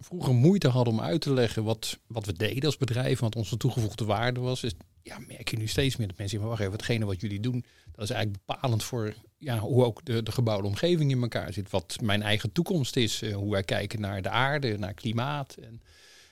vroeger 0.00 0.34
moeite 0.34 0.68
hadden 0.68 0.92
om 0.92 1.00
uit 1.00 1.20
te 1.20 1.32
leggen 1.32 1.64
wat, 1.64 1.98
wat 2.06 2.26
we 2.26 2.32
deden 2.32 2.64
als 2.64 2.76
bedrijf, 2.76 3.18
wat 3.18 3.36
onze 3.36 3.56
toegevoegde 3.56 4.04
waarde 4.04 4.40
was, 4.40 4.62
is, 4.62 4.72
ja, 5.06 5.18
merk 5.26 5.50
je 5.50 5.56
nu 5.56 5.66
steeds 5.66 5.96
meer 5.96 6.06
dat 6.06 6.18
mensen 6.18 6.38
zeggen, 6.38 6.48
wacht 6.48 6.60
even, 6.60 6.72
hetgene 6.72 7.04
wat 7.04 7.20
jullie 7.20 7.40
doen, 7.40 7.64
dat 7.92 8.04
is 8.04 8.10
eigenlijk 8.10 8.46
bepalend 8.46 8.84
voor 8.84 9.14
ja, 9.38 9.58
hoe 9.58 9.84
ook 9.84 10.04
de, 10.04 10.22
de 10.22 10.32
gebouwde 10.32 10.66
omgeving 10.66 11.10
in 11.10 11.22
elkaar 11.22 11.52
zit. 11.52 11.70
Wat 11.70 11.96
mijn 12.02 12.22
eigen 12.22 12.52
toekomst 12.52 12.96
is, 12.96 13.22
eh, 13.22 13.34
hoe 13.34 13.50
wij 13.50 13.62
kijken 13.62 14.00
naar 14.00 14.22
de 14.22 14.28
aarde, 14.28 14.78
naar 14.78 14.94
klimaat. 14.94 15.54
En, 15.54 15.82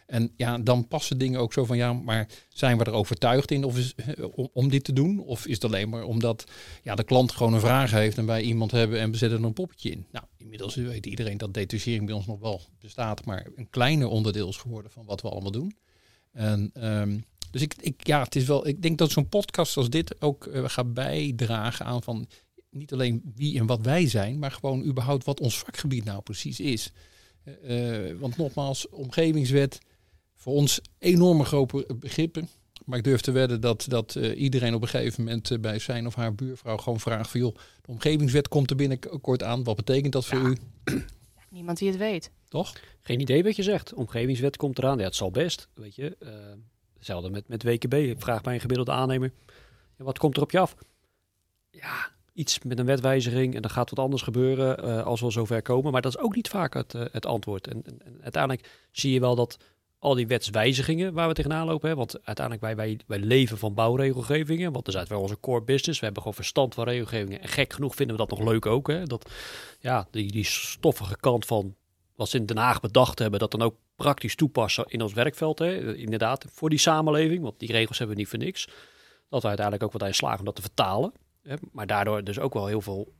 en 0.06 0.32
ja, 0.37 0.59
dan 0.59 0.88
passen 0.88 1.19
dingen 1.19 1.41
ook 1.41 1.53
zo 1.53 1.65
van, 1.65 1.76
ja, 1.76 1.93
maar 1.93 2.29
zijn 2.49 2.79
we 2.79 2.85
er 2.85 2.93
overtuigd 2.93 3.50
in 3.50 3.65
of 3.65 3.79
is, 3.79 3.94
eh, 3.94 4.25
om, 4.35 4.49
om 4.53 4.69
dit 4.69 4.85
te 4.85 4.93
doen? 4.93 5.19
Of 5.19 5.47
is 5.47 5.55
het 5.55 5.65
alleen 5.65 5.88
maar 5.88 6.05
omdat 6.05 6.44
ja, 6.82 6.94
de 6.94 7.05
klant 7.05 7.32
gewoon 7.32 7.55
een 7.55 7.61
vraag 7.61 7.91
heeft 7.91 8.19
en 8.19 8.27
wij 8.27 8.43
iemand 8.43 8.70
hebben 8.70 9.00
en 9.00 9.11
we 9.11 9.17
zetten 9.17 9.38
er 9.38 9.44
een 9.44 9.53
poppetje 9.53 9.91
in? 9.91 10.06
Nou, 10.11 10.25
inmiddels 10.37 10.75
weet 10.75 11.06
iedereen 11.06 11.38
dat 11.38 11.55
detachering 11.55 12.06
bij 12.06 12.15
ons 12.15 12.27
nog 12.27 12.41
wel 12.41 12.60
bestaat, 12.81 13.25
maar 13.25 13.46
een 13.55 13.70
kleiner 13.70 14.08
onderdeel 14.08 14.49
is 14.49 14.56
geworden 14.56 14.91
van 14.91 15.05
wat 15.05 15.20
we 15.20 15.29
allemaal 15.29 15.51
doen. 15.51 15.75
En, 16.34 16.70
ehm, 16.72 17.19
dus 17.55 17.63
ik, 17.63 17.75
ik, 17.81 18.06
ja, 18.06 18.23
het 18.23 18.37
is 18.37 18.44
wel, 18.44 18.67
ik 18.67 18.82
denk 18.82 18.99
dat 18.99 19.11
zo'n 19.11 19.29
podcast 19.29 19.77
als 19.77 19.91
dit 19.91 20.20
ook 20.20 20.46
eh, 20.46 20.65
gaat 20.67 20.94
bijdragen 20.94 21.87
aan 21.87 22.03
van 22.03 22.27
niet 22.70 22.93
alleen 22.93 23.32
wie 23.34 23.58
en 23.58 23.67
wat 23.67 23.81
wij 23.81 24.08
zijn, 24.08 24.39
maar 24.39 24.51
gewoon 24.51 24.84
überhaupt 24.84 25.25
wat 25.25 25.41
ons 25.41 25.58
vakgebied 25.58 26.05
nou 26.05 26.23
precies 26.23 26.61
is. 26.61 26.93
Eh, 27.44 28.08
eh, 28.08 28.19
want 28.19 28.37
nogmaals, 28.37 28.89
omgevingswet, 28.89 29.79
voor 30.34 30.53
ons 30.55 30.81
enorme 30.99 31.44
grote 31.44 31.87
begrippen. 32.01 32.49
Maar 32.84 32.99
ik 32.99 33.05
durf 33.05 33.20
te 33.20 33.31
wedden 33.31 33.61
dat, 33.61 33.84
dat 33.89 34.17
eh, 34.17 34.41
iedereen 34.41 34.75
op 34.75 34.82
een 34.82 34.89
gegeven 34.89 35.25
moment 35.25 35.61
bij 35.61 35.79
zijn 35.79 36.06
of 36.06 36.15
haar 36.15 36.34
buurvrouw 36.34 36.77
gewoon 36.77 37.01
vraagt 37.01 37.31
van 37.31 37.41
joh, 37.41 37.55
de 37.55 37.91
omgevingswet 37.91 38.49
komt 38.49 38.70
er 38.70 38.77
binnenkort 38.77 39.43
aan. 39.43 39.65
Wat 39.65 39.77
betekent 39.77 40.13
dat 40.13 40.27
voor 40.27 40.39
Ja. 40.39 40.49
u? 40.49 40.56
Niemand 41.51 41.79
die 41.79 41.89
het 41.89 41.99
weet. 41.99 42.31
Toch? 42.49 42.73
Geen 43.01 43.20
idee 43.20 43.43
wat 43.43 43.56
je 43.56 43.63
zegt. 43.63 43.94
Omgevingswet 43.94 44.56
komt 44.56 44.79
eraan. 44.79 44.99
Ja, 44.99 45.05
het 45.05 45.15
zal 45.15 45.31
best, 45.31 45.69
weet 45.75 45.94
je. 45.94 46.17
Hetzelfde 47.05 47.31
met, 47.31 47.49
met 47.49 47.63
WKB. 47.63 48.23
Vraag 48.23 48.43
bij 48.43 48.55
een 48.55 48.61
gemiddelde 48.61 48.93
aannemer. 48.93 49.32
Wat 49.96 50.19
komt 50.19 50.37
er 50.37 50.43
op 50.43 50.51
je 50.51 50.58
af? 50.58 50.77
Ja, 51.70 52.11
iets 52.32 52.63
met 52.63 52.79
een 52.79 52.87
wetwijziging 52.87 53.55
en 53.55 53.63
dan 53.63 53.70
gaat 53.70 53.91
wat 53.91 53.99
anders 53.99 54.23
gebeuren 54.23 54.79
eh, 54.79 55.06
als 55.06 55.20
we 55.20 55.31
zover 55.31 55.63
komen. 55.63 55.93
Maar 55.93 56.03
dat 56.03 56.17
is 56.17 56.23
ook 56.23 56.34
niet 56.34 56.49
vaak 56.49 56.75
het, 56.75 56.94
eh, 56.94 57.05
het 57.13 57.27
antwoord. 57.27 57.69
En, 57.69 57.82
en, 57.84 58.01
en 58.05 58.19
uiteindelijk 58.23 58.89
zie 58.91 59.13
je 59.13 59.20
wel 59.20 59.34
dat 59.34 59.56
al 59.99 60.15
die 60.15 60.27
wetswijzigingen 60.27 61.13
waar 61.13 61.29
we 61.29 61.34
tegenaan 61.34 61.67
lopen. 61.67 61.89
Hè, 61.89 61.94
want 61.94 62.25
uiteindelijk 62.25 62.65
wij, 62.65 62.77
wij, 62.77 63.01
wij 63.06 63.19
leven 63.19 63.58
van 63.58 63.75
bouwregelgevingen. 63.75 64.73
Want 64.73 64.84
dat 64.84 64.94
is 64.94 65.08
wel 65.08 65.20
onze 65.20 65.41
core 65.41 65.63
business. 65.63 65.99
We 65.99 66.05
hebben 66.05 66.23
gewoon 66.23 66.39
verstand 66.39 66.75
van 66.75 66.84
regelgevingen. 66.84 67.41
En 67.41 67.49
gek 67.49 67.73
genoeg 67.73 67.94
vinden 67.94 68.17
we 68.17 68.27
dat 68.27 68.39
nog 68.39 68.49
leuk 68.49 68.67
ook. 68.67 68.89
Hè, 68.89 69.05
dat 69.05 69.31
ja, 69.81 70.06
die, 70.11 70.32
die 70.32 70.44
stoffige 70.44 71.17
kant 71.17 71.46
van 71.46 71.75
wat 72.15 72.29
ze 72.29 72.37
in 72.37 72.47
Den 72.47 72.56
Haag 72.56 72.81
bedacht 72.81 73.19
hebben, 73.19 73.41
dat 73.41 73.51
dan 73.51 73.63
ook 73.63 73.77
praktisch 73.97 74.35
toepassen 74.35 74.85
in 74.89 75.03
ons 75.03 75.13
werkveld. 75.13 75.59
Hè? 75.59 75.97
Inderdaad, 75.97 76.44
voor 76.51 76.71
die 76.71 76.79
samenleving, 76.79 77.43
want 77.43 77.59
die 77.59 77.73
regels 77.73 77.99
hebben 77.99 78.17
we 78.17 78.23
niet 78.23 78.31
voor 78.31 78.39
niks. 78.39 78.69
Dat 79.29 79.43
we 79.43 79.49
uiteindelijk 79.49 79.87
ook 79.87 79.99
wat 79.99 80.09
in 80.09 80.15
slagen 80.15 80.39
om 80.39 80.44
dat 80.44 80.55
te 80.55 80.63
vertalen. 80.63 81.13
Hè? 81.43 81.55
Maar 81.73 81.87
daardoor 81.87 82.25
dus 82.25 82.39
ook 82.39 82.55
wel 82.55 82.67
heel 82.67 82.81
veel, 82.81 83.13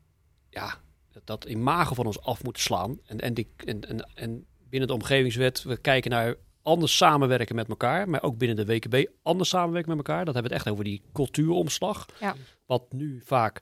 ja, 0.51 0.81
dat 1.25 1.45
imago 1.45 1.95
van 1.95 2.07
ons 2.07 2.21
af 2.21 2.43
moeten 2.43 2.63
slaan. 2.63 2.99
En, 3.07 3.21
en, 3.21 3.35
die, 3.35 3.49
en, 3.57 3.81
en, 3.89 4.11
en 4.15 4.47
binnen 4.69 4.89
de 4.89 4.95
omgevingswet, 4.95 5.63
we 5.63 5.77
kijken 5.77 6.11
naar 6.11 6.37
anders 6.63 6.97
samenwerken 6.97 7.55
met 7.55 7.69
elkaar, 7.69 8.09
maar 8.09 8.23
ook 8.23 8.39
binnen 8.39 8.57
de 8.57 8.67
WKB 8.67 9.11
anders 9.23 9.49
samenwerken 9.49 9.97
met 9.97 10.07
elkaar. 10.07 10.25
Dat 10.25 10.35
hebben 10.35 10.53
we 10.53 10.57
het 10.57 10.67
echt 10.67 10.75
over 10.75 10.85
die 10.85 11.03
cultuuromslag. 11.13 12.07
Ja. 12.21 12.35
Wat 12.67 12.93
nu 12.93 13.23
vaak 13.25 13.61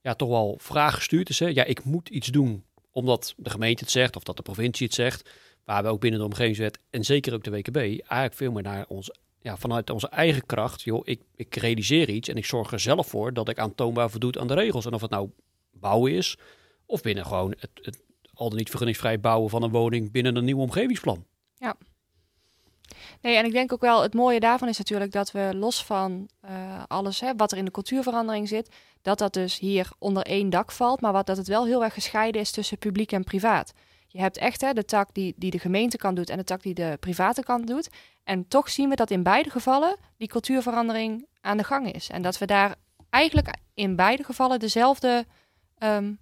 ja, 0.00 0.14
toch 0.14 0.28
wel 0.28 0.58
vraaggestuurd 0.60 1.28
is. 1.28 1.38
Hè? 1.38 1.46
Ja, 1.46 1.64
ik 1.64 1.84
moet 1.84 2.08
iets 2.08 2.28
doen 2.28 2.64
omdat 2.94 3.34
de 3.36 3.50
gemeente 3.50 3.82
het 3.82 3.92
zegt 3.92 4.16
of 4.16 4.22
dat 4.22 4.36
de 4.36 4.42
provincie 4.42 4.86
het 4.86 4.94
zegt. 4.94 5.30
Waar 5.64 5.82
we 5.82 5.88
ook 5.88 6.00
binnen 6.00 6.20
de 6.20 6.26
omgevingswet 6.26 6.78
en 6.90 7.04
zeker 7.04 7.34
ook 7.34 7.44
de 7.44 7.50
WKB 7.50 7.76
eigenlijk 7.76 8.34
veel 8.34 8.52
meer 8.52 8.62
naar 8.62 8.84
ons, 8.88 9.10
ja, 9.40 9.56
vanuit 9.56 9.90
onze 9.90 10.08
eigen 10.08 10.46
kracht. 10.46 10.82
Joh, 10.82 11.00
ik, 11.04 11.20
ik 11.34 11.56
realiseer 11.56 12.10
iets 12.10 12.28
en 12.28 12.36
ik 12.36 12.44
zorg 12.44 12.72
er 12.72 12.80
zelf 12.80 13.06
voor 13.06 13.32
dat 13.32 13.48
ik 13.48 13.58
aantoonbaar 13.58 14.10
voldoet 14.10 14.38
aan 14.38 14.46
de 14.46 14.54
regels. 14.54 14.86
En 14.86 14.94
of 14.94 15.00
het 15.00 15.10
nou 15.10 15.30
bouwen 15.72 16.12
is 16.12 16.38
of 16.86 17.02
binnen 17.02 17.26
gewoon 17.26 17.54
het, 17.58 17.70
het 17.82 18.02
al 18.34 18.48
dan 18.48 18.58
niet 18.58 18.68
vergunningsvrij 18.68 19.20
bouwen 19.20 19.50
van 19.50 19.62
een 19.62 19.70
woning 19.70 20.12
binnen 20.12 20.36
een 20.36 20.44
nieuw 20.44 20.58
omgevingsplan. 20.58 21.24
Nee, 23.24 23.36
en 23.36 23.44
ik 23.44 23.52
denk 23.52 23.72
ook 23.72 23.80
wel, 23.80 24.02
het 24.02 24.14
mooie 24.14 24.40
daarvan 24.40 24.68
is 24.68 24.78
natuurlijk 24.78 25.12
dat 25.12 25.30
we 25.32 25.50
los 25.54 25.84
van 25.84 26.28
eh, 26.40 26.82
alles 26.88 27.20
hè, 27.20 27.32
wat 27.36 27.52
er 27.52 27.58
in 27.58 27.64
de 27.64 27.70
cultuurverandering 27.70 28.48
zit, 28.48 28.74
dat 29.02 29.18
dat 29.18 29.32
dus 29.32 29.58
hier 29.58 29.88
onder 29.98 30.22
één 30.22 30.50
dak 30.50 30.72
valt, 30.72 31.00
maar 31.00 31.12
wat, 31.12 31.26
dat 31.26 31.36
het 31.36 31.46
wel 31.48 31.66
heel 31.66 31.84
erg 31.84 31.94
gescheiden 31.94 32.40
is 32.40 32.50
tussen 32.50 32.78
publiek 32.78 33.12
en 33.12 33.24
privaat. 33.24 33.72
Je 34.06 34.20
hebt 34.20 34.36
echt 34.38 34.60
hè, 34.60 34.72
de 34.72 34.84
tak 34.84 35.08
die, 35.12 35.34
die 35.36 35.50
de 35.50 35.58
gemeente 35.58 35.96
kan 35.96 36.14
doet 36.14 36.30
en 36.30 36.36
de 36.36 36.44
tak 36.44 36.62
die 36.62 36.74
de 36.74 36.96
private 37.00 37.42
kant 37.42 37.66
doet. 37.66 37.88
En 38.24 38.48
toch 38.48 38.70
zien 38.70 38.88
we 38.88 38.96
dat 38.96 39.10
in 39.10 39.22
beide 39.22 39.50
gevallen 39.50 39.96
die 40.16 40.28
cultuurverandering 40.28 41.26
aan 41.40 41.56
de 41.56 41.64
gang 41.64 41.92
is. 41.92 42.10
En 42.10 42.22
dat 42.22 42.38
we 42.38 42.46
daar 42.46 42.74
eigenlijk 43.10 43.56
in 43.74 43.96
beide 43.96 44.24
gevallen 44.24 44.58
dezelfde 44.58 45.26
ehm, 45.78 46.12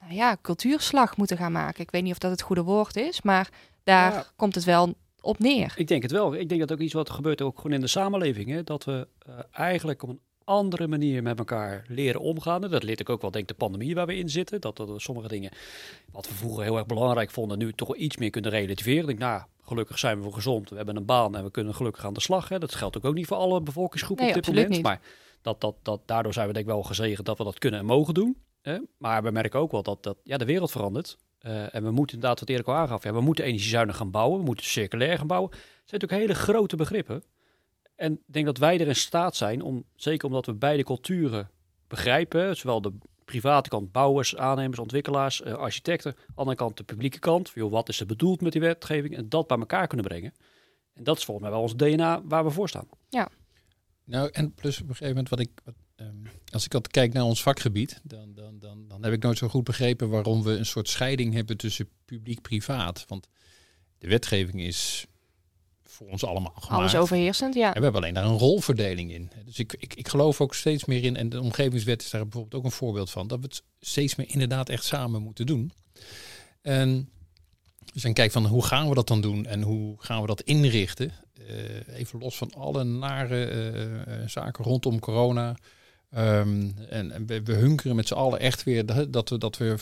nou 0.00 0.14
ja, 0.14 0.36
cultuurslag 0.42 1.16
moeten 1.16 1.36
gaan 1.36 1.52
maken. 1.52 1.82
Ik 1.82 1.90
weet 1.90 2.02
niet 2.02 2.12
of 2.12 2.18
dat 2.18 2.30
het 2.30 2.42
goede 2.42 2.62
woord 2.62 2.96
is, 2.96 3.22
maar 3.22 3.48
daar 3.82 4.12
Ja. 4.12 4.24
komt 4.36 4.54
het 4.54 4.64
wel 4.64 4.94
op 5.20 5.38
neer. 5.38 5.72
Ik 5.76 5.88
denk 5.88 6.02
het 6.02 6.10
wel. 6.10 6.34
Ik 6.34 6.48
denk 6.48 6.60
dat 6.60 6.72
ook 6.72 6.78
iets 6.78 6.92
wat 6.92 7.10
gebeurt 7.10 7.42
ook 7.42 7.56
gewoon 7.56 7.72
in 7.72 7.80
de 7.80 7.86
samenleving. 7.86 8.50
Hè? 8.50 8.64
Dat 8.64 8.84
we 8.84 9.08
eh, 9.18 9.34
eigenlijk 9.52 10.02
op 10.02 10.08
een 10.08 10.20
andere 10.44 10.88
manier 10.88 11.22
met 11.22 11.38
elkaar 11.38 11.84
leren 11.88 12.20
omgaan. 12.20 12.64
En 12.64 12.70
dat 12.70 12.82
leert 12.82 13.00
ik 13.00 13.08
ook 13.08 13.20
wel, 13.20 13.30
denk 13.30 13.50
ik, 13.50 13.56
de 13.56 13.64
pandemie 13.64 13.94
waar 13.94 14.06
we 14.06 14.16
in 14.16 14.28
zitten. 14.28 14.60
Dat 14.60 14.78
er 14.78 15.00
sommige 15.00 15.28
dingen, 15.28 15.50
wat 16.12 16.28
we 16.28 16.34
vroeger 16.34 16.64
heel 16.64 16.76
erg 16.76 16.86
belangrijk 16.86 17.30
vonden, 17.30 17.58
nu 17.58 17.72
toch 17.72 17.88
wel 17.88 17.96
iets 17.96 18.16
meer 18.16 18.30
kunnen 18.30 18.50
relativeren. 18.50 19.00
Ik 19.00 19.06
denk, 19.06 19.18
nou, 19.18 19.42
gelukkig 19.62 19.98
zijn 19.98 20.16
we 20.16 20.22
wel 20.22 20.32
gezond. 20.32 20.70
We 20.70 20.76
hebben 20.76 20.96
een 20.96 21.04
baan 21.04 21.36
en 21.36 21.44
we 21.44 21.50
kunnen 21.50 21.74
gelukkig 21.74 22.04
aan 22.04 22.14
de 22.14 22.20
slag. 22.20 22.48
Hè? 22.48 22.58
Dat 22.58 22.74
geldt 22.74 22.96
ook, 22.96 23.04
ook 23.04 23.14
niet 23.14 23.26
voor 23.26 23.36
alle 23.36 23.60
bevolkingsgroepen 23.60 24.24
Nee, 24.24 24.34
op 24.34 24.42
dit 24.42 24.54
moment. 24.54 24.68
niet. 24.70 24.82
Maar 24.82 25.00
dat, 25.42 25.60
dat, 25.60 25.76
dat, 25.82 26.00
daardoor 26.06 26.32
zijn 26.32 26.46
we 26.46 26.52
denk 26.52 26.66
ik 26.66 26.72
wel 26.72 26.82
gezegend 26.82 27.26
dat 27.26 27.38
we 27.38 27.44
dat 27.44 27.58
kunnen 27.58 27.80
en 27.80 27.86
mogen 27.86 28.14
doen. 28.14 28.36
Hè? 28.62 28.78
Maar 28.98 29.22
we 29.22 29.30
merken 29.30 29.60
ook 29.60 29.72
wel 29.72 29.82
dat, 29.82 30.02
dat 30.02 30.16
ja, 30.22 30.36
de 30.36 30.44
wereld 30.44 30.70
verandert. 30.70 31.18
Eh, 31.38 31.74
en 31.74 31.82
we 31.82 31.90
moeten 31.90 32.14
inderdaad, 32.14 32.40
wat 32.40 32.48
Erik 32.48 32.66
al 32.66 32.74
aangaf, 32.74 33.02
ja, 33.02 33.12
we 33.12 33.20
moeten 33.20 33.44
energiezuinig 33.44 33.96
gaan 33.96 34.10
bouwen. 34.10 34.38
We 34.38 34.44
moeten 34.44 34.64
circulair 34.64 35.18
gaan 35.18 35.26
bouwen. 35.26 35.50
Het 35.50 35.60
zijn 35.60 36.00
natuurlijk 36.00 36.20
hele 36.20 36.34
grote 36.34 36.76
begrippen. 36.76 37.22
En 37.94 38.12
ik 38.12 38.32
denk 38.32 38.46
dat 38.46 38.58
wij 38.58 38.80
er 38.80 38.86
in 38.86 38.96
staat 38.96 39.36
zijn 39.36 39.62
om, 39.62 39.84
zeker 39.96 40.26
omdat 40.26 40.46
we 40.46 40.54
beide 40.54 40.84
culturen 40.84 41.50
begrijpen, 41.86 42.56
zowel 42.56 42.80
de 42.80 42.92
private 43.24 43.68
kant, 43.68 43.92
bouwers, 43.92 44.36
aannemers, 44.36 44.78
ontwikkelaars, 44.78 45.42
eh, 45.42 45.54
architecten, 45.54 46.14
aan 46.16 46.24
de 46.26 46.32
andere 46.34 46.56
kant 46.56 46.76
de 46.76 46.84
publieke 46.84 47.18
kant, 47.18 47.50
joh, 47.54 47.70
wat 47.70 47.88
is 47.88 48.00
er 48.00 48.06
bedoeld 48.06 48.40
met 48.40 48.52
die 48.52 48.60
wetgeving 48.60 49.16
en 49.16 49.28
dat 49.28 49.46
bij 49.46 49.58
elkaar 49.58 49.86
kunnen 49.86 50.06
brengen. 50.06 50.34
En 50.94 51.04
dat 51.04 51.16
is 51.16 51.24
volgens 51.24 51.46
mij 51.46 51.54
wel 51.54 51.64
ons 51.64 51.76
DNA 51.76 52.22
waar 52.24 52.44
we 52.44 52.50
voor 52.50 52.68
staan. 52.68 52.88
Nou, 54.04 54.28
en 54.32 54.54
plus 54.54 54.74
op 54.76 54.88
een 54.88 54.94
gegeven 54.94 55.08
moment 55.08 55.28
wat 55.28 55.40
ik. 55.40 55.50
Wat, 55.64 55.74
ehm, 55.98 56.34
als 56.52 56.64
ik 56.64 56.74
altijd 56.74 56.92
kijk 56.92 57.12
naar 57.12 57.24
ons 57.24 57.42
vakgebied, 57.42 58.00
dan, 58.02 58.34
dan, 58.34 58.58
dan, 58.58 58.88
dan 58.88 59.02
heb 59.02 59.12
ik 59.12 59.22
nooit 59.22 59.38
zo 59.38 59.48
goed 59.48 59.64
begrepen 59.64 60.08
waarom 60.08 60.42
we 60.42 60.50
een 60.50 60.66
soort 60.66 60.88
scheiding 60.88 61.34
hebben 61.34 61.56
tussen 61.56 61.88
publiek-privaat. 62.04 63.04
Want 63.08 63.28
de 63.98 64.08
wetgeving 64.08 64.60
is 64.60 65.06
voor 65.84 66.08
ons 66.08 66.24
allemaal 66.24 66.52
gemaakt. 66.54 66.80
Alles 66.80 66.96
overheersend, 66.96 67.54
ja. 67.54 67.66
En 67.66 67.74
we 67.74 67.82
hebben 67.82 68.00
alleen 68.02 68.14
daar 68.14 68.24
een 68.24 68.38
rolverdeling 68.38 69.12
in. 69.12 69.30
Dus 69.44 69.58
ik, 69.58 69.74
ik, 69.78 69.94
ik 69.94 70.08
geloof 70.08 70.40
ook 70.40 70.54
steeds 70.54 70.84
meer 70.84 71.04
in, 71.04 71.16
en 71.16 71.28
de 71.28 71.40
omgevingswet 71.40 72.02
is 72.02 72.10
daar 72.10 72.22
bijvoorbeeld 72.22 72.54
ook 72.54 72.64
een 72.64 72.76
voorbeeld 72.76 73.10
van, 73.10 73.26
dat 73.26 73.38
we 73.38 73.44
het 73.44 73.62
steeds 73.80 74.14
meer 74.14 74.30
inderdaad 74.30 74.68
echt 74.68 74.84
samen 74.84 75.22
moeten 75.22 75.46
doen. 75.46 75.72
En 76.62 77.08
dus 77.92 78.02
dan 78.02 78.12
kijk 78.12 78.32
van 78.32 78.46
hoe 78.46 78.64
gaan 78.64 78.88
we 78.88 78.94
dat 78.94 79.08
dan 79.08 79.20
doen 79.20 79.46
en 79.46 79.62
hoe 79.62 79.96
gaan 79.98 80.20
we 80.20 80.26
dat 80.26 80.40
inrichten. 80.40 81.12
Eh, 81.46 81.98
even 81.98 82.18
los 82.18 82.36
van 82.36 82.52
alle 82.54 82.84
nare 82.84 83.44
eh, 83.44 84.22
eh, 84.22 84.28
zaken 84.28 84.64
rondom 84.64 84.98
corona. 84.98 85.56
Ehm, 86.10 86.70
en, 86.88 87.26
we, 87.26 87.52
hunkeren 87.52 87.96
met 87.96 88.08
z'n 88.08 88.14
allen 88.14 88.40
echt 88.40 88.64
weer 88.64 88.86
dat, 89.10 89.28
we, 89.28 89.38
dat 89.38 89.56
we 89.56 89.76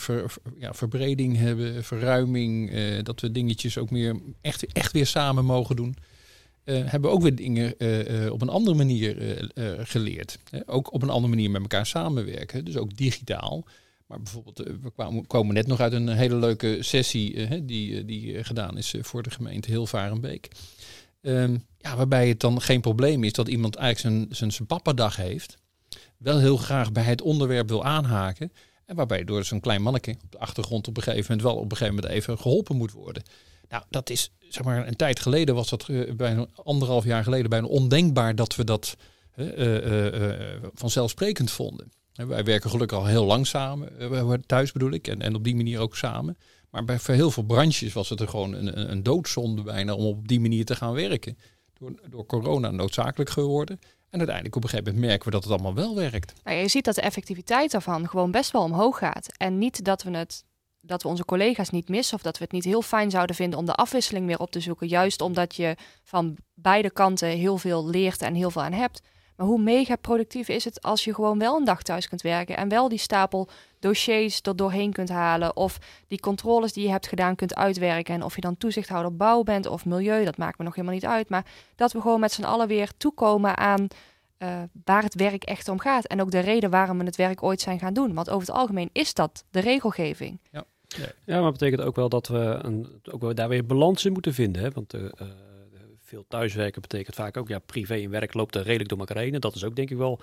ja, 0.57 0.73
verbreding 0.73 1.37
hebben, 1.37 1.83
verruiming. 1.83 2.71
eh, 2.71 3.03
dat 3.03 3.21
we 3.21 3.31
dingetjes 3.31 3.77
ook 3.77 3.89
meer 3.89 4.19
echt, 4.41 4.65
echt 4.73 4.91
weer 4.91 5.07
samen 5.07 5.45
mogen 5.45 5.75
doen. 5.75 5.95
Eh, 6.63 6.81
hebben 6.85 7.11
ook 7.11 7.21
weer 7.21 7.35
dingen 7.35 7.77
eh, 7.77 8.31
op 8.31 8.41
een 8.41 8.49
andere 8.49 8.75
manier 8.75 9.15
geleerd. 9.77 10.39
Ook 10.65 10.93
op 10.93 11.01
een 11.03 11.09
andere 11.09 11.33
manier 11.33 11.51
met 11.51 11.61
elkaar 11.61 11.85
samenwerken. 11.85 12.65
Dus 12.65 12.77
ook 12.77 12.97
digitaal. 12.97 13.65
Maar 14.07 14.21
bijvoorbeeld, 14.21 14.57
we 14.57 14.91
kwamen, 14.95 15.27
komen 15.27 15.53
net 15.53 15.67
nog 15.67 15.79
uit 15.79 15.93
een 15.93 16.09
hele 16.09 16.35
leuke 16.35 16.77
sessie 16.79 17.63
die, 17.65 18.05
die 18.05 18.43
gedaan 18.43 18.77
is 18.77 18.95
voor 19.01 19.23
de 19.23 19.29
gemeente 19.29 19.71
Hilvarenbeek. 19.71 20.47
Ehm, 21.21 21.57
ja, 21.77 21.95
waarbij 21.95 22.27
het 22.27 22.39
dan 22.39 22.61
geen 22.61 22.81
probleem 22.81 23.23
is 23.23 23.33
dat 23.33 23.47
iemand 23.47 23.75
eigenlijk 23.75 24.15
zijn, 24.15 24.35
zijn, 24.35 24.51
zijn 24.51 24.67
pappadag 24.67 25.15
heeft. 25.15 25.57
Wel 26.17 26.39
heel 26.39 26.57
graag 26.57 26.91
bij 26.91 27.03
het 27.03 27.21
onderwerp 27.21 27.69
wil 27.69 27.83
aanhaken. 27.83 28.51
En 28.85 28.95
waarbij 28.95 29.23
door 29.23 29.43
zo'n 29.43 29.59
klein 29.59 29.81
manneke 29.81 30.15
op 30.23 30.31
de 30.31 30.39
achtergrond 30.39 30.87
op 30.87 30.97
een 30.97 31.03
gegeven 31.03 31.25
moment 31.31 31.47
wel 31.47 31.55
op 31.55 31.71
een 31.71 31.77
gegeven 31.77 31.95
moment 31.95 32.13
even 32.13 32.37
geholpen 32.37 32.75
moet 32.75 32.91
worden. 32.91 33.23
Nou, 33.69 33.83
dat 33.89 34.09
is 34.09 34.31
zeg 34.39 34.63
maar 34.63 34.87
een 34.87 34.95
tijd 34.95 35.19
geleden 35.19 35.55
was 35.55 35.69
dat 35.69 35.89
eh, 35.89 36.13
bijna 36.13 36.45
anderhalf 36.63 37.03
jaar 37.03 37.23
geleden 37.23 37.49
bijna 37.49 37.67
ondenkbaar 37.67 38.35
dat 38.35 38.55
we 38.55 38.63
dat 38.63 38.97
eh, 39.35 40.13
eh, 40.15 40.63
vanzelfsprekend 40.73 41.51
vonden. 41.51 41.91
Wij 42.13 42.43
werken 42.43 42.69
gelukkig 42.69 42.97
al 42.97 43.05
heel 43.05 43.25
lang 43.25 43.47
samen, 43.47 43.89
thuis 44.45 44.71
bedoel 44.71 44.91
ik, 44.91 45.07
en, 45.07 45.21
en 45.21 45.35
op 45.35 45.43
die 45.43 45.55
manier 45.55 45.79
ook 45.79 45.95
samen. 45.95 46.37
Maar 46.69 46.85
bij 46.85 46.99
heel 47.01 47.31
veel 47.31 47.43
branches 47.43 47.93
was 47.93 48.09
het 48.09 48.19
er 48.19 48.27
gewoon 48.27 48.53
een, 48.53 48.79
een, 48.79 48.91
een 48.91 49.03
doodzonde 49.03 49.61
bijna 49.61 49.93
om 49.93 50.05
op 50.05 50.27
die 50.27 50.39
manier 50.39 50.65
te 50.65 50.75
gaan 50.75 50.93
werken. 50.93 51.37
Door, 51.73 51.93
door 52.09 52.25
corona 52.25 52.71
noodzakelijk 52.71 53.29
geworden. 53.29 53.79
En 54.17 54.27
uiteindelijk 54.27 54.55
op 54.55 54.63
een 54.63 54.69
gegeven 54.69 54.93
moment 54.93 55.09
merken 55.09 55.25
we 55.25 55.31
dat 55.31 55.43
het 55.43 55.51
allemaal 55.51 55.73
wel 55.73 55.95
werkt. 55.95 56.33
Nou, 56.43 56.57
je 56.57 56.67
ziet 56.67 56.85
dat 56.85 56.95
de 56.95 57.01
effectiviteit 57.01 57.71
daarvan 57.71 58.09
gewoon 58.09 58.31
best 58.31 58.51
wel 58.51 58.61
omhoog 58.61 58.97
gaat. 58.97 59.37
En 59.37 59.57
niet 59.57 59.83
dat 59.83 60.03
we 60.03 60.17
het 60.17 60.45
dat 60.81 61.03
we 61.03 61.07
onze 61.07 61.25
collega's 61.25 61.69
niet 61.69 61.89
missen 61.89 62.15
of 62.15 62.21
dat 62.21 62.37
we 62.37 62.43
het 62.43 62.53
niet 62.53 62.63
heel 62.63 62.81
fijn 62.81 63.11
zouden 63.11 63.35
vinden 63.35 63.59
om 63.59 63.65
de 63.65 63.73
afwisseling 63.73 64.25
weer 64.25 64.39
op 64.39 64.51
te 64.51 64.59
zoeken. 64.59 64.87
Juist 64.87 65.21
omdat 65.21 65.55
je 65.55 65.75
van 66.03 66.37
beide 66.53 66.91
kanten 66.91 67.27
heel 67.27 67.57
veel 67.57 67.87
leert 67.87 68.21
en 68.21 68.33
heel 68.33 68.51
veel 68.51 68.63
aan 68.63 68.73
hebt. 68.73 69.01
Maar 69.37 69.47
hoe 69.47 69.61
mega 69.61 69.95
productief 69.95 70.47
is 70.47 70.65
het 70.65 70.81
als 70.81 71.03
je 71.03 71.13
gewoon 71.13 71.39
wel 71.39 71.57
een 71.57 71.63
dag 71.63 71.81
thuis 71.81 72.07
kunt 72.07 72.21
werken 72.21 72.57
en 72.57 72.69
wel 72.69 72.89
die 72.89 72.97
stapel 72.97 73.47
dossiers 73.79 74.39
er 74.41 74.55
doorheen 74.55 74.91
kunt 74.91 75.09
halen 75.09 75.55
of 75.55 75.77
die 76.07 76.19
controles 76.19 76.73
die 76.73 76.83
je 76.83 76.89
hebt 76.89 77.07
gedaan 77.07 77.35
kunt 77.35 77.55
uitwerken. 77.55 78.13
En 78.13 78.23
of 78.23 78.35
je 78.35 78.41
dan 78.41 78.57
toezichthouder 78.57 79.15
bouw 79.15 79.43
bent 79.43 79.65
of 79.65 79.85
milieu, 79.85 80.25
dat 80.25 80.37
maakt 80.37 80.57
me 80.57 80.63
nog 80.63 80.75
helemaal 80.75 80.95
niet 80.95 81.05
uit. 81.05 81.29
Maar 81.29 81.45
dat 81.75 81.91
we 81.91 82.01
gewoon 82.01 82.19
met 82.19 82.31
z'n 82.31 82.43
allen 82.43 82.67
weer 82.67 82.91
toekomen 82.97 83.57
aan 83.57 83.87
eh, 84.37 84.61
waar 84.83 85.03
het 85.03 85.15
werk 85.15 85.43
echt 85.43 85.67
om 85.67 85.79
gaat. 85.79 86.05
En 86.05 86.21
ook 86.21 86.31
de 86.31 86.39
reden 86.39 86.69
waarom 86.69 86.97
we 86.97 87.05
het 87.05 87.15
werk 87.15 87.43
ooit 87.43 87.61
zijn 87.61 87.79
gaan 87.79 87.93
doen. 87.93 88.13
Want 88.13 88.29
over 88.29 88.47
het 88.47 88.57
algemeen 88.57 88.89
is 88.91 89.13
dat 89.13 89.43
de 89.51 89.59
regelgeving. 89.59 90.39
Ja, 90.87 91.05
maar 91.25 91.41
dat 91.41 91.51
betekent 91.51 91.81
ook 91.81 91.95
wel 91.95 92.09
dat 92.09 92.27
we 92.27 92.59
een, 92.61 93.01
ook 93.11 93.21
wel 93.21 93.35
daar 93.35 93.49
weer 93.49 93.65
balans 93.65 94.05
in 94.05 94.13
moeten 94.13 94.33
vinden. 94.33 94.61
Hè? 94.61 94.71
Want 94.71 94.93
eh, 94.93 95.05
eh, 95.05 95.27
veel 96.07 96.25
thuiswerken 96.27 96.81
betekent 96.81 97.15
vaak 97.15 97.37
ook, 97.37 97.47
ja, 97.47 97.59
privé 97.59 97.95
en 97.95 98.09
werk 98.09 98.33
loopt 98.33 98.55
er 98.55 98.63
redelijk 98.63 98.89
door 98.89 98.99
elkaar 98.99 99.17
heen. 99.17 99.33
En 99.33 99.39
dat 99.39 99.55
is 99.55 99.63
ook 99.63 99.75
denk 99.75 99.89
ik 99.89 99.97
wel, 99.97 100.19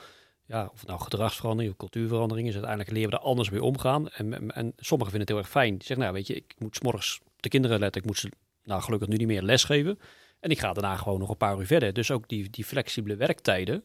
ja, 0.47 0.71
of 0.73 0.87
nou 0.87 1.01
gedragsverandering 1.01 1.73
of 1.73 1.79
cultuurverandering 1.79 2.49
is, 2.49 2.55
uiteindelijk 2.55 2.93
leren 2.93 3.11
we 3.11 3.17
er 3.17 3.23
anders 3.23 3.51
mee 3.51 3.63
omgaan. 3.63 4.09
En, 4.09 4.35
en, 4.35 4.51
en 4.51 4.73
sommigen 4.77 5.13
vinden 5.13 5.21
het 5.21 5.29
heel 5.29 5.39
erg 5.39 5.49
fijn. 5.49 5.71
Die 5.71 5.87
zeggen, 5.87 5.99
nou 5.99 6.13
weet 6.13 6.27
je, 6.27 6.35
ik 6.35 6.55
moet 6.59 6.77
's 6.77 6.81
morgens 6.81 7.21
de 7.37 7.49
kinderen 7.49 7.79
letten, 7.79 8.01
ik 8.01 8.07
moet 8.07 8.19
ze, 8.19 8.31
nou 8.63 8.83
gelukkig 8.83 9.09
nu 9.09 9.17
niet 9.17 9.27
meer 9.27 9.43
lesgeven. 9.43 9.99
En 10.41 10.51
ik 10.51 10.59
ga 10.59 10.73
daarna 10.73 10.97
gewoon 10.97 11.19
nog 11.19 11.29
een 11.29 11.37
paar 11.37 11.59
uur 11.59 11.67
verder. 11.67 11.93
Dus 11.93 12.11
ook 12.11 12.29
die, 12.29 12.51
die 12.51 12.65
flexibele 12.65 13.17
werktijden, 13.17 13.85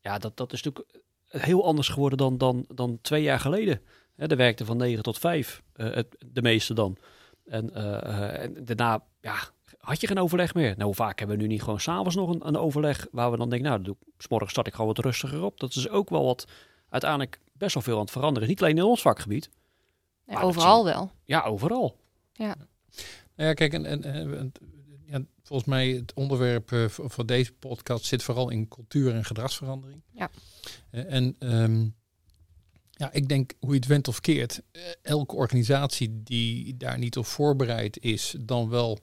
ja, 0.00 0.18
dat, 0.18 0.36
dat 0.36 0.52
is 0.52 0.62
natuurlijk 0.62 1.02
heel 1.28 1.64
anders 1.64 1.88
geworden 1.88 2.18
dan, 2.18 2.38
dan, 2.38 2.64
dan 2.74 2.98
twee 3.00 3.22
jaar 3.22 3.40
geleden. 3.40 3.80
Hè, 4.16 4.26
er 4.26 4.36
werkte 4.36 4.64
van 4.64 4.76
9 4.76 5.02
tot 5.02 5.18
5, 5.18 5.62
eh, 5.72 5.98
de 6.26 6.42
meeste 6.42 6.74
dan. 6.74 6.96
En, 7.44 7.74
eh, 7.74 8.02
eh, 8.02 8.42
en 8.42 8.64
daarna 8.64 9.04
ja, 9.20 9.38
had 9.78 10.00
je 10.00 10.06
geen 10.06 10.18
overleg 10.18 10.54
meer. 10.54 10.70
Nou, 10.72 10.82
hoe 10.84 10.94
vaak 10.94 11.18
hebben 11.18 11.36
we 11.36 11.42
nu 11.42 11.48
niet 11.48 11.62
gewoon 11.62 11.80
s'avonds 11.80 12.14
nog 12.16 12.30
een, 12.30 12.46
een 12.46 12.56
overleg 12.56 13.06
waar 13.10 13.30
we 13.30 13.36
dan 13.36 13.48
denken, 13.50 13.68
nou, 13.70 13.82
doe, 13.82 13.96
ik- 14.00 14.22
's 14.22 14.28
morgens 14.28 14.50
start 14.50 14.66
ik 14.66 14.72
gewoon 14.72 14.94
wat 14.94 15.04
rustiger 15.04 15.42
op. 15.42 15.60
Dat 15.60 15.74
is 15.74 15.88
ook 15.88 16.10
wel 16.10 16.24
wat 16.24 16.46
uiteindelijk 16.88 17.40
best 17.52 17.74
wel 17.74 17.82
veel 17.82 17.94
aan 17.94 18.00
het 18.00 18.10
veranderen 18.10 18.42
is. 18.42 18.48
Niet 18.48 18.62
alleen 18.62 18.76
in 18.76 18.82
ons 18.84 19.00
vakgebied, 19.02 19.50
Ja, 20.26 20.40
overal 20.40 20.84
wel. 20.84 21.10
ja, 21.24 21.42
overal. 21.42 21.96
Nou 22.36 22.54
ja, 23.48 23.52
kijk, 23.54 23.72
en, 23.72 23.84
en, 23.86 24.02
en- 24.04 24.52
ja, 25.06 25.20
volgens 25.42 25.68
mij 25.68 25.88
het 25.88 26.14
onderwerp 26.14 26.72
eh, 26.72 26.88
voor, 26.88 27.10
voor 27.10 27.26
deze 27.26 27.52
podcast 27.52 28.04
zit 28.04 28.22
vooral 28.22 28.50
in 28.50 28.68
cultuur 28.68 29.14
en 29.14 29.24
gedragsverandering. 29.24 30.02
Ja. 30.10 30.30
Eh, 30.90 31.12
en 31.12 31.36
ehm, 31.38 31.86
ja, 32.90 33.12
ik 33.12 33.28
denk 33.28 33.52
hoe 33.60 33.70
je 33.70 33.76
het 33.76 33.86
went 33.86 34.08
of 34.08 34.20
keert, 34.20 34.62
eh, 34.72 34.82
elke 35.02 35.34
organisatie 35.34 36.22
die 36.22 36.76
daar 36.76 36.98
niet 36.98 37.16
op 37.16 37.26
voorbereid 37.26 37.98
is, 38.00 38.34
dan 38.40 38.68
wel 38.68 38.98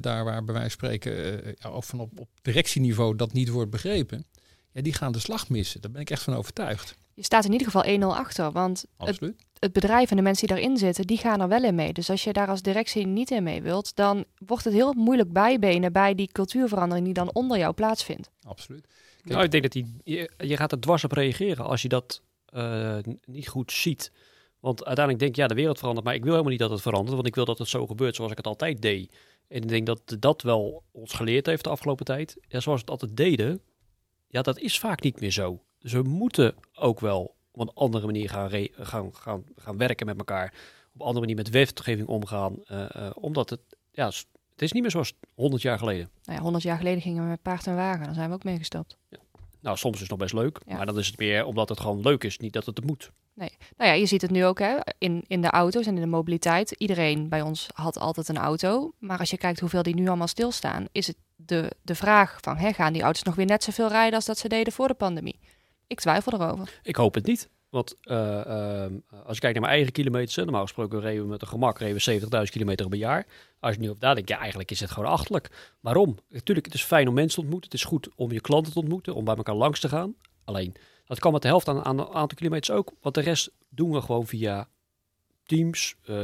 daar 0.00 0.24
waar 0.24 0.44
bij 0.44 0.54
wijze 0.54 0.76
van 0.76 0.88
spreken 0.88 1.44
eh, 1.44 1.52
ja, 1.58 1.70
of 1.70 1.86
van 1.86 2.00
op, 2.00 2.20
op 2.20 2.28
directieniveau 2.42 3.16
dat 3.16 3.32
niet 3.32 3.48
wordt 3.48 3.70
begrepen, 3.70 4.24
ja, 4.72 4.82
die 4.82 4.92
gaan 4.92 5.12
de 5.12 5.18
slag 5.18 5.48
missen. 5.48 5.80
Daar 5.80 5.90
ben 5.90 6.00
ik 6.00 6.10
echt 6.10 6.22
van 6.22 6.34
overtuigd. 6.34 6.94
je 7.14 7.24
staat 7.24 7.44
in 7.44 7.52
ieder 7.52 7.70
geval 7.70 7.98
1-0 8.00 8.18
achter. 8.18 8.52
Want 8.52 8.80
het, 8.80 9.08
Absoluut. 9.08 9.42
het 9.58 9.72
bedrijf 9.72 10.10
en 10.10 10.16
de 10.16 10.22
mensen 10.22 10.46
die 10.46 10.56
daarin 10.56 10.76
zitten, 10.76 11.06
die 11.06 11.18
gaan 11.18 11.40
er 11.40 11.48
wel 11.48 11.64
in 11.64 11.74
mee. 11.74 11.92
Dus 11.92 12.10
als 12.10 12.24
je 12.24 12.32
daar 12.32 12.48
als 12.48 12.62
directie 12.62 13.06
niet 13.06 13.30
in 13.30 13.42
mee 13.42 13.62
wilt, 13.62 13.96
dan 13.96 14.24
wordt 14.46 14.64
het 14.64 14.74
heel 14.74 14.92
moeilijk 14.92 15.32
bijbenen 15.32 15.92
bij 15.92 16.14
die 16.14 16.32
cultuurverandering 16.32 17.04
die 17.04 17.14
dan 17.14 17.32
onder 17.32 17.58
jou 17.58 17.72
plaatsvindt. 17.72 18.30
Absoluut. 18.42 18.86
Nou, 19.22 19.44
ik 19.44 19.50
denk 19.50 19.62
dat 19.62 19.72
die, 19.72 19.96
je, 20.04 20.30
je 20.38 20.56
gaat 20.56 20.72
er 20.72 20.80
dwars 20.80 21.04
op 21.04 21.12
reageren 21.12 21.64
als 21.64 21.82
je 21.82 21.88
dat 21.88 22.22
eh, 22.46 22.98
niet 23.24 23.48
goed 23.48 23.72
ziet. 23.72 24.12
Want 24.60 24.84
uiteindelijk 24.84 25.24
denk 25.24 25.36
je, 25.36 25.42
ja, 25.42 25.48
de 25.48 25.54
wereld 25.54 25.78
verandert, 25.78 26.06
maar 26.06 26.14
ik 26.14 26.22
wil 26.22 26.30
helemaal 26.30 26.50
niet 26.50 26.60
dat 26.60 26.70
het 26.70 26.82
verandert, 26.82 27.14
want 27.14 27.26
ik 27.26 27.34
wil 27.34 27.44
dat 27.44 27.58
het 27.58 27.68
zo 27.68 27.86
gebeurt 27.86 28.14
zoals 28.14 28.30
ik 28.30 28.36
het 28.36 28.46
altijd 28.46 28.82
deed. 28.82 29.14
En 29.52 29.62
ik 29.62 29.68
denk 29.68 29.86
dat 29.86 30.16
dat 30.18 30.42
wel 30.42 30.82
ons 30.90 31.12
geleerd 31.12 31.46
heeft 31.46 31.64
de 31.64 31.70
afgelopen 31.70 32.04
tijd. 32.04 32.36
Ja, 32.48 32.60
zoals 32.60 32.80
we 32.80 32.90
het 32.92 33.00
altijd 33.00 33.16
deden, 33.16 33.60
ja, 34.26 34.42
dat 34.42 34.58
is 34.58 34.78
vaak 34.78 35.02
niet 35.02 35.20
meer 35.20 35.30
zo. 35.30 35.62
Dus 35.78 35.92
we 35.92 36.02
moeten 36.02 36.54
ook 36.74 37.00
wel 37.00 37.34
op 37.50 37.60
een 37.60 37.74
andere 37.74 38.06
manier 38.06 38.30
gaan, 38.30 38.50
gaan, 38.72 39.14
gaan, 39.14 39.44
gaan 39.56 39.76
werken 39.76 40.06
met 40.06 40.18
elkaar. 40.18 40.54
Op 40.94 41.00
een 41.00 41.06
andere 41.06 41.20
manier 41.20 41.36
met 41.36 41.50
wetgeving 41.50 42.08
omgaan. 42.08 42.64
eh, 42.64 42.94
eh, 42.94 43.10
omdat 43.14 43.50
het, 43.50 43.60
ja, 43.90 44.06
het 44.06 44.62
is 44.62 44.72
niet 44.72 44.82
meer 44.82 44.90
zoals 44.90 45.12
100 45.34 45.62
jaar 45.62 45.78
geleden. 45.78 46.10
Nou 46.24 46.36
ja, 46.36 46.42
100 46.42 46.64
jaar 46.64 46.76
geleden 46.76 47.02
gingen 47.02 47.22
we 47.22 47.28
met 47.28 47.42
paard 47.42 47.66
en 47.66 47.74
wagen, 47.74 48.04
daar 48.04 48.14
zijn 48.14 48.28
we 48.28 48.34
ook 48.34 48.44
mee 48.44 48.58
gestopt. 48.58 48.98
Nou, 49.62 49.76
soms 49.76 49.94
is 49.94 50.00
het 50.00 50.10
nog 50.10 50.18
best 50.18 50.32
leuk, 50.34 50.60
Ja. 50.66 50.76
maar 50.76 50.86
dan 50.86 50.98
is 50.98 51.06
het 51.06 51.18
meer 51.18 51.44
omdat 51.44 51.68
het 51.68 51.80
gewoon 51.80 52.00
leuk 52.00 52.24
is, 52.24 52.38
niet 52.38 52.52
dat 52.52 52.66
het 52.66 52.76
het 52.76 52.86
moet. 52.86 53.10
Nou 53.34 53.50
ja, 53.76 53.92
je 53.92 54.06
ziet 54.06 54.22
het 54.22 54.30
nu 54.30 54.44
ook 54.44 54.58
hè, 54.58 54.76
in, 54.98 55.24
in 55.26 55.40
de 55.40 55.50
auto's 55.50 55.86
en 55.86 55.94
in 55.94 56.00
de 56.00 56.06
mobiliteit. 56.06 56.70
Iedereen 56.70 57.28
bij 57.28 57.42
ons 57.42 57.68
had 57.74 57.98
altijd 57.98 58.28
een 58.28 58.36
auto. 58.38 58.92
Maar 58.98 59.18
als 59.18 59.30
je 59.30 59.38
kijkt 59.38 59.60
hoeveel 59.60 59.82
die 59.82 59.94
nu 59.94 60.06
allemaal 60.08 60.26
stilstaan, 60.26 60.86
is 60.92 61.06
het 61.06 61.16
de, 61.36 61.70
de 61.82 61.94
vraag 61.94 62.38
van 62.40 62.56
hè, 62.56 62.72
gaan 62.72 62.92
die 62.92 63.02
auto's 63.02 63.22
nog 63.22 63.34
weer 63.34 63.46
net 63.46 63.64
zoveel 63.64 63.88
rijden 63.88 64.14
als 64.14 64.24
dat 64.24 64.38
ze 64.38 64.48
deden 64.48 64.72
voor 64.72 64.88
de 64.88 64.94
pandemie? 64.94 65.38
Ik 65.86 66.00
twijfel 66.00 66.32
erover. 66.32 66.80
Ik 66.82 66.96
hoop 66.96 67.14
het 67.14 67.26
niet. 67.26 67.48
Want 67.72 67.96
eh, 68.00 68.40
ehm, 68.46 68.94
als 69.24 69.34
je 69.34 69.40
kijkt 69.40 69.42
naar 69.42 69.60
mijn 69.60 69.74
eigen 69.74 69.92
kilometers, 69.92 70.36
normaal 70.36 70.62
gesproken 70.62 71.00
reden 71.00 71.22
we 71.22 71.28
met 71.28 71.42
een 71.42 71.48
gemak 71.48 71.78
reden 71.78 71.94
we 71.94 72.20
70.000 72.46 72.50
kilometer 72.50 72.88
per 72.88 72.98
jaar. 72.98 73.26
Als 73.60 73.74
je 73.74 73.80
nu 73.80 73.88
op 73.88 74.00
daar 74.00 74.14
denkt, 74.14 74.28
ja, 74.28 74.38
eigenlijk 74.38 74.70
is 74.70 74.80
het 74.80 74.90
gewoon 74.90 75.10
achterlijk. 75.10 75.74
Waarom? 75.80 76.18
Natuurlijk, 76.28 76.66
het 76.66 76.74
is 76.74 76.82
fijn 76.82 77.08
om 77.08 77.14
mensen 77.14 77.34
te 77.34 77.40
ontmoeten. 77.40 77.70
Het 77.70 77.80
is 77.80 77.86
goed 77.86 78.08
om 78.16 78.32
je 78.32 78.40
klanten 78.40 78.72
te 78.72 78.78
ontmoeten, 78.78 79.14
om 79.14 79.24
bij 79.24 79.36
elkaar 79.36 79.54
langs 79.54 79.80
te 79.80 79.88
gaan. 79.88 80.14
Alleen, 80.44 80.74
dat 81.04 81.18
kan 81.18 81.32
met 81.32 81.42
de 81.42 81.48
helft 81.48 81.68
aan, 81.68 81.84
aan 81.84 81.98
een 81.98 82.06
aantal 82.06 82.36
kilometers 82.36 82.76
ook. 82.76 82.92
Want 83.00 83.14
de 83.14 83.20
rest 83.20 83.50
doen 83.68 83.92
we 83.92 84.00
gewoon 84.00 84.26
via 84.26 84.68
Teams, 85.44 85.96
eh, 86.04 86.14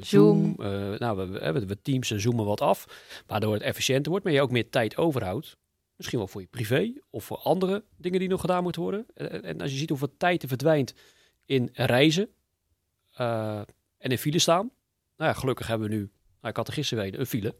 Zoom. 0.00 0.54
eh, 0.58 0.98
nou, 0.98 1.16
we, 1.16 1.26
we, 1.26 1.52
we, 1.52 1.66
we 1.66 1.82
Teams 1.82 2.10
en 2.10 2.20
zoomen 2.20 2.44
wat 2.44 2.60
af, 2.60 2.86
waardoor 3.26 3.52
het 3.52 3.62
efficiënter 3.62 4.10
wordt, 4.10 4.24
maar 4.24 4.34
je 4.34 4.42
ook 4.42 4.50
meer 4.50 4.70
tijd 4.70 4.96
overhoudt. 4.96 5.56
Misschien 5.96 6.18
wel 6.18 6.28
voor 6.28 6.40
je 6.40 6.46
privé 6.46 6.92
of 7.10 7.24
voor 7.24 7.36
andere 7.38 7.84
dingen 7.96 8.18
die 8.18 8.28
nog 8.28 8.40
gedaan 8.40 8.62
moeten 8.62 8.82
worden. 8.82 9.06
En, 9.14 9.42
en 9.42 9.60
als 9.60 9.70
je 9.70 9.76
ziet 9.76 9.88
hoeveel 9.88 10.14
tijd 10.16 10.42
er 10.42 10.48
verdwijnt 10.48 10.94
in 11.44 11.70
reizen 11.72 12.28
eh, 13.12 13.60
en 13.98 14.10
in 14.10 14.18
file 14.18 14.38
staan. 14.38 14.70
Nou 15.16 15.30
ja, 15.30 15.38
gelukkig 15.40 15.66
hebben 15.66 15.88
we 15.88 15.94
nu, 15.94 16.00
nou, 16.00 16.48
ik 16.48 16.56
had 16.56 16.66
er 16.68 16.72
gisteren 16.74 17.04
weer 17.04 17.20
een 17.20 17.26
file. 17.26 17.56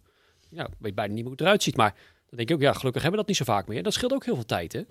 Ja, 0.51 0.69
weet 0.79 0.95
bijna 0.95 1.13
niet 1.15 1.23
hoe 1.23 1.33
het 1.33 1.41
eruit 1.41 1.63
ziet, 1.63 1.77
maar 1.77 1.95
dan 2.27 2.37
denk 2.37 2.49
ik 2.51 2.55
ook, 2.55 2.63
ja, 2.63 2.73
gelukkig 2.73 3.03
hebben 3.03 3.21
we 3.21 3.27
dat 3.27 3.39
niet 3.39 3.47
zo 3.47 3.53
vaak 3.53 3.67
meer. 3.69 3.83
Dat 3.83 3.93
scheelt 3.93 4.13
ook 4.13 4.25
heel 4.25 4.35
veel 4.35 4.45
tijd, 4.45 4.73
hè? 4.73 4.83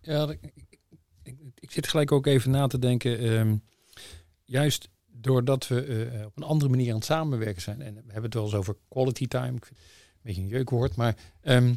Ja, 0.00 0.26
dat- 0.26 0.30
ik, 0.30 0.40
ik, 1.22 1.36
ik, 1.54 1.70
zit 1.70 1.88
gelijk 1.88 2.12
ook 2.12 2.26
even 2.26 2.50
na 2.50 2.66
te 2.66 2.78
denken. 2.78 3.18
ehm, 3.18 3.56
juist 4.44 4.88
doordat 5.06 5.68
we 5.68 5.84
eh, 5.84 6.26
op 6.26 6.36
een 6.36 6.42
andere 6.42 6.70
manier 6.70 6.88
aan 6.90 6.96
het 6.96 7.04
samenwerken 7.04 7.62
zijn. 7.62 7.82
En 7.82 7.94
we 7.94 8.00
hebben 8.04 8.22
het 8.22 8.34
wel 8.34 8.44
eens 8.44 8.54
over 8.54 8.76
quality 8.88 9.26
time. 9.26 9.46
Een 9.48 9.60
beetje 10.22 10.40
een 10.42 10.48
jeukwoord. 10.48 10.96
Maar 10.96 11.16
ehm, 11.40 11.74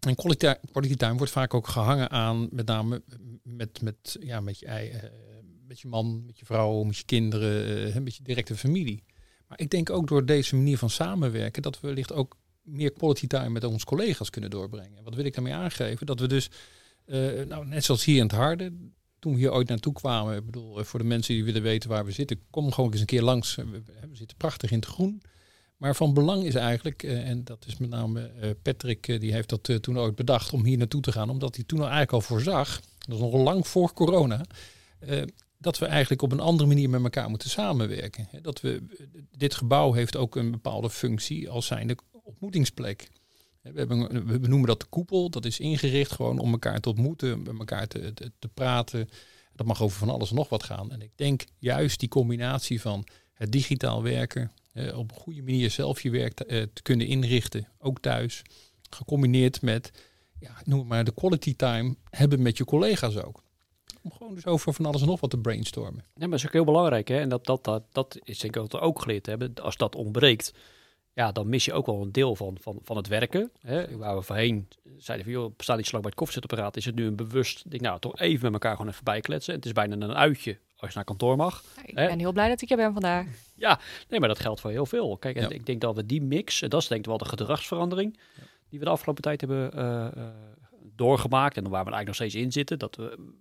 en 0.00 0.14
quality, 0.14 0.94
time 0.96 1.16
wordt 1.16 1.32
vaak 1.32 1.54
ook 1.54 1.68
gehangen 1.68 2.10
aan 2.10 2.48
met 2.50 2.66
name 2.66 3.02
met, 3.42 3.82
met, 3.82 4.16
ja, 4.20 4.40
met, 4.40 4.58
je, 4.58 4.66
eh, 4.66 5.10
met 5.66 5.80
je 5.80 5.88
man, 5.88 6.22
met 6.26 6.38
je 6.38 6.44
vrouw, 6.44 6.82
met 6.82 6.96
je 6.96 7.04
kinderen, 7.04 7.86
eh, 7.94 8.00
met 8.00 8.16
je 8.16 8.22
directe 8.22 8.56
familie. 8.56 9.04
Maar 9.46 9.60
ik 9.60 9.70
denk 9.70 9.90
ook 9.90 10.08
door 10.08 10.26
deze 10.26 10.56
manier 10.56 10.78
van 10.78 10.90
samenwerken 10.90 11.62
dat 11.62 11.80
we 11.80 11.86
wellicht 11.86 12.12
ook 12.12 12.36
meer 12.62 12.92
quality 12.92 13.26
time 13.26 13.48
met 13.48 13.64
onze 13.64 13.86
collega's 13.86 14.30
kunnen 14.30 14.50
doorbrengen. 14.50 14.98
En 14.98 15.04
wat 15.04 15.14
wil 15.14 15.24
ik 15.24 15.34
daarmee 15.34 15.54
aangeven? 15.54 16.06
Dat 16.06 16.20
we 16.20 16.28
dus 16.28 16.50
eh, 17.04 17.46
nou, 17.48 17.66
net 17.66 17.84
zoals 17.84 18.04
hier 18.04 18.16
in 18.16 18.22
het 18.22 18.32
Harde, 18.32 18.72
toen 19.18 19.32
we 19.32 19.38
hier 19.38 19.52
ooit 19.52 19.68
naartoe 19.68 19.92
kwamen, 19.92 20.36
ik 20.36 20.44
bedoel, 20.46 20.84
voor 20.84 20.98
de 20.98 21.04
mensen 21.04 21.34
die 21.34 21.44
willen 21.44 21.62
weten 21.62 21.88
waar 21.88 22.04
we 22.04 22.12
zitten, 22.12 22.40
kom 22.50 22.72
gewoon 22.72 22.90
eens 22.90 23.00
een 23.00 23.06
keer 23.06 23.22
langs. 23.22 23.54
We 23.54 23.82
zitten 24.12 24.36
prachtig 24.36 24.70
in 24.70 24.78
het 24.78 24.86
groen. 24.86 25.22
Maar 25.80 25.96
van 25.96 26.14
belang 26.14 26.44
is 26.44 26.54
eigenlijk, 26.54 27.02
eh, 27.02 27.28
en 27.28 27.44
dat 27.44 27.64
is 27.66 27.76
met 27.76 27.90
name 27.90 28.20
eh, 28.26 28.50
Patrick, 28.62 29.08
eh, 29.08 29.20
die 29.20 29.32
heeft 29.32 29.48
dat 29.48 29.82
toen 29.82 29.98
ooit 29.98 30.14
bedacht 30.14 30.52
om 30.52 30.64
hier 30.64 30.78
naartoe 30.78 31.00
te 31.00 31.12
gaan, 31.12 31.30
omdat 31.30 31.54
hij 31.54 31.64
toen 31.64 31.78
eigenlijk 31.78 32.12
al 32.12 32.20
voorzag, 32.20 32.80
dat 32.98 33.14
is 33.14 33.20
nog 33.20 33.34
lang 33.34 33.66
voor 33.66 33.92
corona, 33.92 34.44
dat 35.58 35.78
we 35.78 35.86
eigenlijk 35.86 36.22
op 36.22 36.32
een 36.32 36.40
andere 36.40 36.68
manier 36.68 36.90
met 36.90 37.02
elkaar 37.02 37.30
moeten 37.30 37.50
samenwerken. 37.50 38.28
Dat 38.42 38.60
we, 38.60 38.82
dit 39.36 39.54
gebouw 39.54 39.92
heeft 39.92 40.16
ook 40.16 40.36
een 40.36 40.50
bepaalde 40.50 40.90
functie 40.90 41.50
als 41.50 41.66
zijnde 41.66 41.96
ontmoetingsplek. 42.22 43.10
We, 43.62 43.78
hebben, 43.78 44.40
we 44.40 44.48
noemen 44.48 44.68
dat 44.68 44.80
de 44.80 44.86
koepel. 44.86 45.30
Dat 45.30 45.44
is 45.44 45.60
ingericht 45.60 46.12
gewoon 46.12 46.38
om 46.38 46.52
elkaar 46.52 46.80
te 46.80 46.88
ontmoeten, 46.88 47.42
met 47.42 47.58
elkaar 47.58 47.86
te, 47.86 48.14
te, 48.14 48.32
te 48.38 48.48
praten. 48.48 49.08
Dat 49.52 49.66
mag 49.66 49.82
over 49.82 49.98
van 49.98 50.10
alles 50.10 50.30
nog 50.30 50.48
wat 50.48 50.62
gaan. 50.62 50.92
En 50.92 51.02
ik 51.02 51.12
denk 51.14 51.44
juist 51.58 52.00
die 52.00 52.08
combinatie 52.08 52.80
van 52.80 53.06
het 53.40 53.52
digitaal 53.52 54.02
werken, 54.02 54.52
eh, 54.72 54.98
op 54.98 55.10
een 55.10 55.16
goede 55.16 55.42
manier 55.42 55.70
zelf 55.70 56.02
je 56.02 56.10
werk 56.10 56.40
eh, 56.40 56.62
te 56.72 56.82
kunnen 56.82 57.06
inrichten, 57.06 57.68
ook 57.78 58.00
thuis, 58.00 58.42
gecombineerd 58.90 59.62
met, 59.62 59.92
ja, 60.40 60.50
noem 60.64 60.86
maar, 60.86 61.04
de 61.04 61.14
quality 61.14 61.56
time 61.56 61.96
hebben 62.10 62.42
met 62.42 62.56
je 62.56 62.64
collega's 62.64 63.16
ook. 63.16 63.42
Om 64.02 64.12
gewoon 64.12 64.34
dus 64.34 64.46
over 64.46 64.74
van 64.74 64.86
alles 64.86 65.00
en 65.00 65.06
nog 65.06 65.20
wat 65.20 65.30
te 65.30 65.38
brainstormen. 65.38 66.04
Ja, 66.04 66.20
maar 66.20 66.28
dat 66.28 66.38
is 66.38 66.46
ook 66.46 66.52
heel 66.52 66.64
belangrijk, 66.64 67.08
hè? 67.08 67.18
En 67.20 67.28
dat, 67.28 67.46
dat, 67.46 67.64
dat, 67.64 67.82
dat 67.92 68.18
is 68.22 68.38
denk 68.38 68.54
ik 68.54 68.60
wat 68.60 68.72
we 68.72 68.80
ook 68.80 69.02
geleerd 69.02 69.26
hebben. 69.26 69.54
Als 69.54 69.76
dat 69.76 69.94
ontbreekt, 69.94 70.54
ja, 71.12 71.32
dan 71.32 71.48
mis 71.48 71.64
je 71.64 71.72
ook 71.72 71.86
wel 71.86 72.02
een 72.02 72.12
deel 72.12 72.36
van, 72.36 72.56
van, 72.60 72.78
van 72.82 72.96
het 72.96 73.06
werken. 73.06 73.50
Hè? 73.60 73.96
Waar 73.96 74.16
we 74.16 74.22
voorheen 74.22 74.68
zeiden 74.96 75.26
van, 75.26 75.34
joh, 75.34 75.44
niet 75.46 75.66
zo 75.66 75.74
lang 75.74 75.90
bij 75.90 76.00
het 76.00 76.14
koffiezetapparaat. 76.14 76.76
Is 76.76 76.84
het 76.84 76.94
nu 76.94 77.06
een 77.06 77.16
bewust, 77.16 77.70
denk 77.70 77.82
nou, 77.82 78.00
toch 78.00 78.18
even 78.18 78.42
met 78.42 78.52
elkaar 78.52 78.76
gewoon 78.76 78.92
even 78.92 79.04
bijkletsen. 79.04 79.54
Het 79.54 79.64
is 79.64 79.72
bijna 79.72 79.94
een 79.94 80.14
uitje 80.14 80.58
als 80.80 80.90
je 80.90 80.96
naar 80.96 81.04
kantoor 81.04 81.36
mag. 81.36 81.64
Ik 81.84 81.96
Hè? 81.98 82.06
ben 82.06 82.18
heel 82.18 82.32
blij 82.32 82.48
dat 82.48 82.62
ik 82.62 82.70
er 82.70 82.76
ben 82.76 82.92
vandaag. 82.92 83.26
Nee, 84.08 84.20
maar 84.20 84.28
dat 84.28 84.40
geldt 84.40 84.60
voor 84.60 84.70
heel 84.70 84.86
veel. 84.86 85.16
Kijk, 85.16 85.36
en 85.36 85.42
Ja. 85.42 85.48
ik 85.48 85.66
denk 85.66 85.80
dat 85.80 85.94
we 85.94 86.06
die 86.06 86.22
mix, 86.22 86.62
en 86.62 86.68
dat 86.68 86.82
is 86.82 86.88
denk 86.88 87.00
ik 87.00 87.06
wel 87.06 87.18
de 87.18 87.24
gedragsverandering 87.24 88.18
die 88.68 88.78
we 88.78 88.84
de 88.84 88.90
afgelopen 88.90 89.22
tijd 89.22 89.40
hebben 89.40 89.72
eh, 89.72 90.06
eh, 90.06 90.28
doorgemaakt 90.94 91.56
en 91.56 91.62
waar 91.62 91.84
we 91.84 91.90
eigenlijk 91.90 92.06
nog 92.06 92.14
steeds 92.14 92.34
in 92.44 92.52
zitten, 92.52 92.78
dat 92.78 92.96
we, 92.96 93.32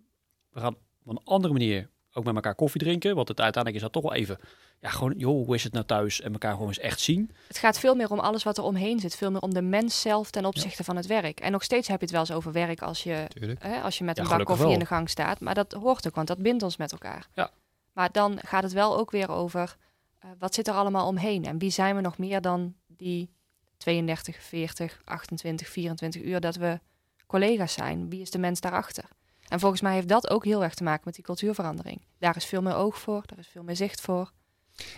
we 0.49 0.59
gaan 0.59 0.75
op 1.03 1.07
een 1.17 1.21
andere 1.23 1.53
manier 1.53 1.89
ook 2.19 2.25
met 2.25 2.35
elkaar 2.35 2.55
koffie 2.55 2.81
drinken, 2.81 3.15
want 3.15 3.27
het, 3.27 3.39
uiteindelijk 3.39 3.83
is 3.83 3.91
dat 3.91 4.01
toch 4.01 4.11
wel 4.11 4.21
even, 4.21 4.37
ja, 4.79 4.89
gewoon, 4.89 5.13
joh, 5.17 5.45
hoe 5.45 5.55
is 5.55 5.63
het 5.63 5.73
nou 5.73 5.85
thuis 5.85 6.21
en 6.21 6.31
elkaar 6.31 6.51
gewoon 6.51 6.67
eens 6.67 6.79
echt 6.79 6.99
zien. 6.99 7.31
Het 7.47 7.57
gaat 7.57 7.79
veel 7.79 7.95
meer 7.95 8.11
om 8.11 8.19
alles 8.19 8.43
wat 8.43 8.57
er 8.57 8.63
omheen 8.63 8.99
zit. 8.99 9.15
Veel 9.15 9.31
meer 9.31 9.41
om 9.41 9.53
de 9.53 9.61
mens 9.61 10.01
zelf 10.01 10.31
ten 10.31 10.45
opzichte 10.45 10.83
van 10.83 10.95
het 10.95 11.05
werk. 11.05 11.39
En 11.39 11.51
nog 11.51 11.63
steeds 11.63 11.87
heb 11.87 11.99
je 11.99 12.05
het 12.05 12.13
wel 12.13 12.21
eens 12.21 12.31
over 12.31 12.51
werk 12.51 12.81
als 12.81 13.03
je, 13.03 13.27
hè, 13.59 13.81
als 13.81 13.97
je 13.97 14.03
met 14.03 14.17
Ja, 14.17 14.23
een 14.23 14.29
bak 14.29 14.45
koffie 14.45 14.71
in 14.71 14.79
de 14.79 14.85
gang 14.85 15.09
staat. 15.09 15.39
Maar 15.39 15.53
dat 15.53 15.73
hoort 15.73 16.07
ook, 16.07 16.15
want 16.15 16.27
dat 16.27 16.37
bindt 16.37 16.63
ons 16.63 16.77
met 16.77 16.91
elkaar. 16.91 17.27
Ja. 17.33 17.51
Maar 17.93 18.11
dan 18.11 18.39
gaat 18.45 18.63
het 18.63 18.73
wel 18.73 18.97
ook 18.97 19.11
weer 19.11 19.31
over 19.31 19.75
eh, 20.19 20.29
wat 20.39 20.53
zit 20.53 20.67
er 20.67 20.73
allemaal 20.73 21.07
omheen. 21.07 21.45
En 21.45 21.57
wie 21.57 21.71
zijn 21.71 21.95
we 21.95 22.01
nog 22.01 22.17
meer 22.17 22.41
dan 22.41 22.75
die 22.87 23.29
32, 23.77 24.43
40, 24.43 25.01
28, 25.05 25.67
24 25.67 26.21
uur 26.21 26.39
dat 26.39 26.55
we 26.55 26.79
collega's 27.27 27.73
zijn. 27.73 28.09
Wie 28.09 28.21
is 28.21 28.31
de 28.31 28.39
mens 28.39 28.59
daarachter? 28.59 29.05
En 29.49 29.59
volgens 29.59 29.81
mij 29.81 29.93
heeft 29.93 30.07
dat 30.07 30.29
ook 30.29 30.45
heel 30.45 30.63
erg 30.63 30.73
te 30.73 30.83
maken 30.83 31.01
met 31.05 31.15
die 31.15 31.23
cultuurverandering. 31.23 32.01
Daar 32.17 32.35
is 32.35 32.45
veel 32.45 32.61
meer 32.61 32.75
oog 32.75 32.99
voor, 32.99 33.23
daar 33.25 33.39
is 33.39 33.47
veel 33.47 33.63
meer 33.63 33.75
zicht 33.75 34.01
voor. 34.01 34.31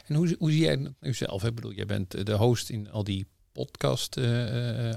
En 0.05 0.15
hoe, 0.15 0.35
hoe 0.39 0.51
zie 0.51 0.61
jij 0.61 0.93
nu 0.99 1.13
zelf? 1.13 1.43
Ik 1.43 1.55
bedoel, 1.55 1.73
jij 1.73 1.85
bent 1.85 2.25
de 2.25 2.33
host 2.33 2.69
in 2.69 2.91
al 2.91 3.03
die 3.03 3.27
podcast 3.51 4.17
eh, 4.17 4.89
eh. 4.89 4.95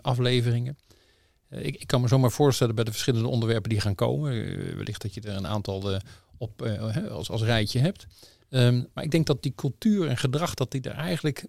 Eh, 1.48 1.64
ik, 1.64 1.76
ik 1.76 1.86
kan 1.86 2.00
me 2.00 2.08
zomaar 2.08 2.30
voorstellen 2.30 2.74
bij 2.74 2.84
de 2.84 2.90
verschillende 2.90 3.28
onderwerpen 3.28 3.70
die 3.70 3.80
gaan 3.80 3.94
komen. 3.94 4.30
wellicht 4.76 5.02
dat 5.02 5.14
je 5.14 5.20
er 5.20 5.36
een 5.36 5.46
aantal 5.46 6.00
op 6.38 6.62
als, 7.10 7.30
als 7.30 7.42
rijtje 7.42 7.78
hebt. 7.78 8.06
Ehm, 8.48 8.82
maar 8.94 9.04
ik 9.04 9.10
denk 9.10 9.26
dat 9.26 9.42
die 9.42 9.54
cultuur 9.54 10.08
en 10.08 10.16
gedrag 10.16 10.54
dat 10.54 10.70
die 10.70 10.80
er 10.80 10.96
eigenlijk 10.96 11.46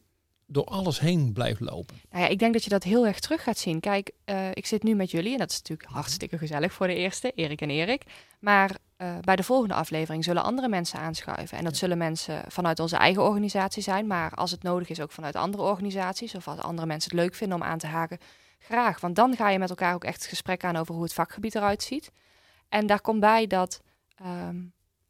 door 0.47 0.63
alles 0.63 0.99
heen 0.99 1.33
blijft 1.33 1.59
lopen. 1.59 2.01
Nou 2.09 2.23
ja, 2.23 2.29
ik 2.29 2.39
denk 2.39 2.53
dat 2.53 2.63
je 2.63 2.69
dat 2.69 2.83
heel 2.83 3.07
erg 3.07 3.19
terug 3.19 3.43
gaat 3.43 3.57
zien. 3.57 3.79
Kijk, 3.79 4.11
eh, 4.25 4.49
ik 4.53 4.65
zit 4.65 4.83
nu 4.83 4.95
met 4.95 5.11
jullie 5.11 5.31
en 5.31 5.37
dat 5.37 5.49
is 5.49 5.57
natuurlijk 5.57 5.89
hartstikke 5.89 6.37
gezellig 6.37 6.73
voor 6.73 6.87
de 6.87 6.95
eerste, 6.95 7.31
Erik 7.31 7.61
en 7.61 7.69
Erik. 7.69 8.03
Maar 8.39 8.77
eh, 8.97 9.17
bij 9.21 9.35
de 9.35 9.43
volgende 9.43 9.73
aflevering 9.73 10.23
zullen 10.23 10.43
andere 10.43 10.67
mensen 10.67 10.99
aanschuiven. 10.99 11.57
En 11.57 11.63
dat 11.63 11.77
zullen 11.77 11.97
mensen 11.97 12.43
vanuit 12.47 12.79
onze 12.79 12.97
eigen 12.97 13.23
organisatie 13.23 13.83
zijn, 13.83 14.07
maar 14.07 14.31
als 14.31 14.51
het 14.51 14.63
nodig 14.63 14.89
is 14.89 15.01
ook 15.01 15.11
vanuit 15.11 15.35
andere 15.35 15.63
organisaties 15.63 16.35
of 16.35 16.47
als 16.47 16.59
andere 16.59 16.87
mensen 16.87 17.11
het 17.11 17.19
leuk 17.19 17.35
vinden 17.35 17.57
om 17.57 17.63
aan 17.63 17.77
te 17.77 17.87
haken, 17.87 18.19
graag. 18.59 18.99
Want 18.99 19.15
dan 19.15 19.35
ga 19.35 19.49
je 19.49 19.59
met 19.59 19.69
elkaar 19.69 19.93
ook 19.93 20.03
echt 20.03 20.21
het 20.21 20.29
gesprek 20.29 20.63
aan 20.63 20.75
over 20.75 20.93
hoe 20.93 21.03
het 21.03 21.13
vakgebied 21.13 21.55
eruit 21.55 21.83
ziet. 21.83 22.11
En 22.69 22.87
daar 22.87 23.01
komt 23.01 23.19
bij 23.19 23.47
dat, 23.47 23.81
ehm, 24.15 24.57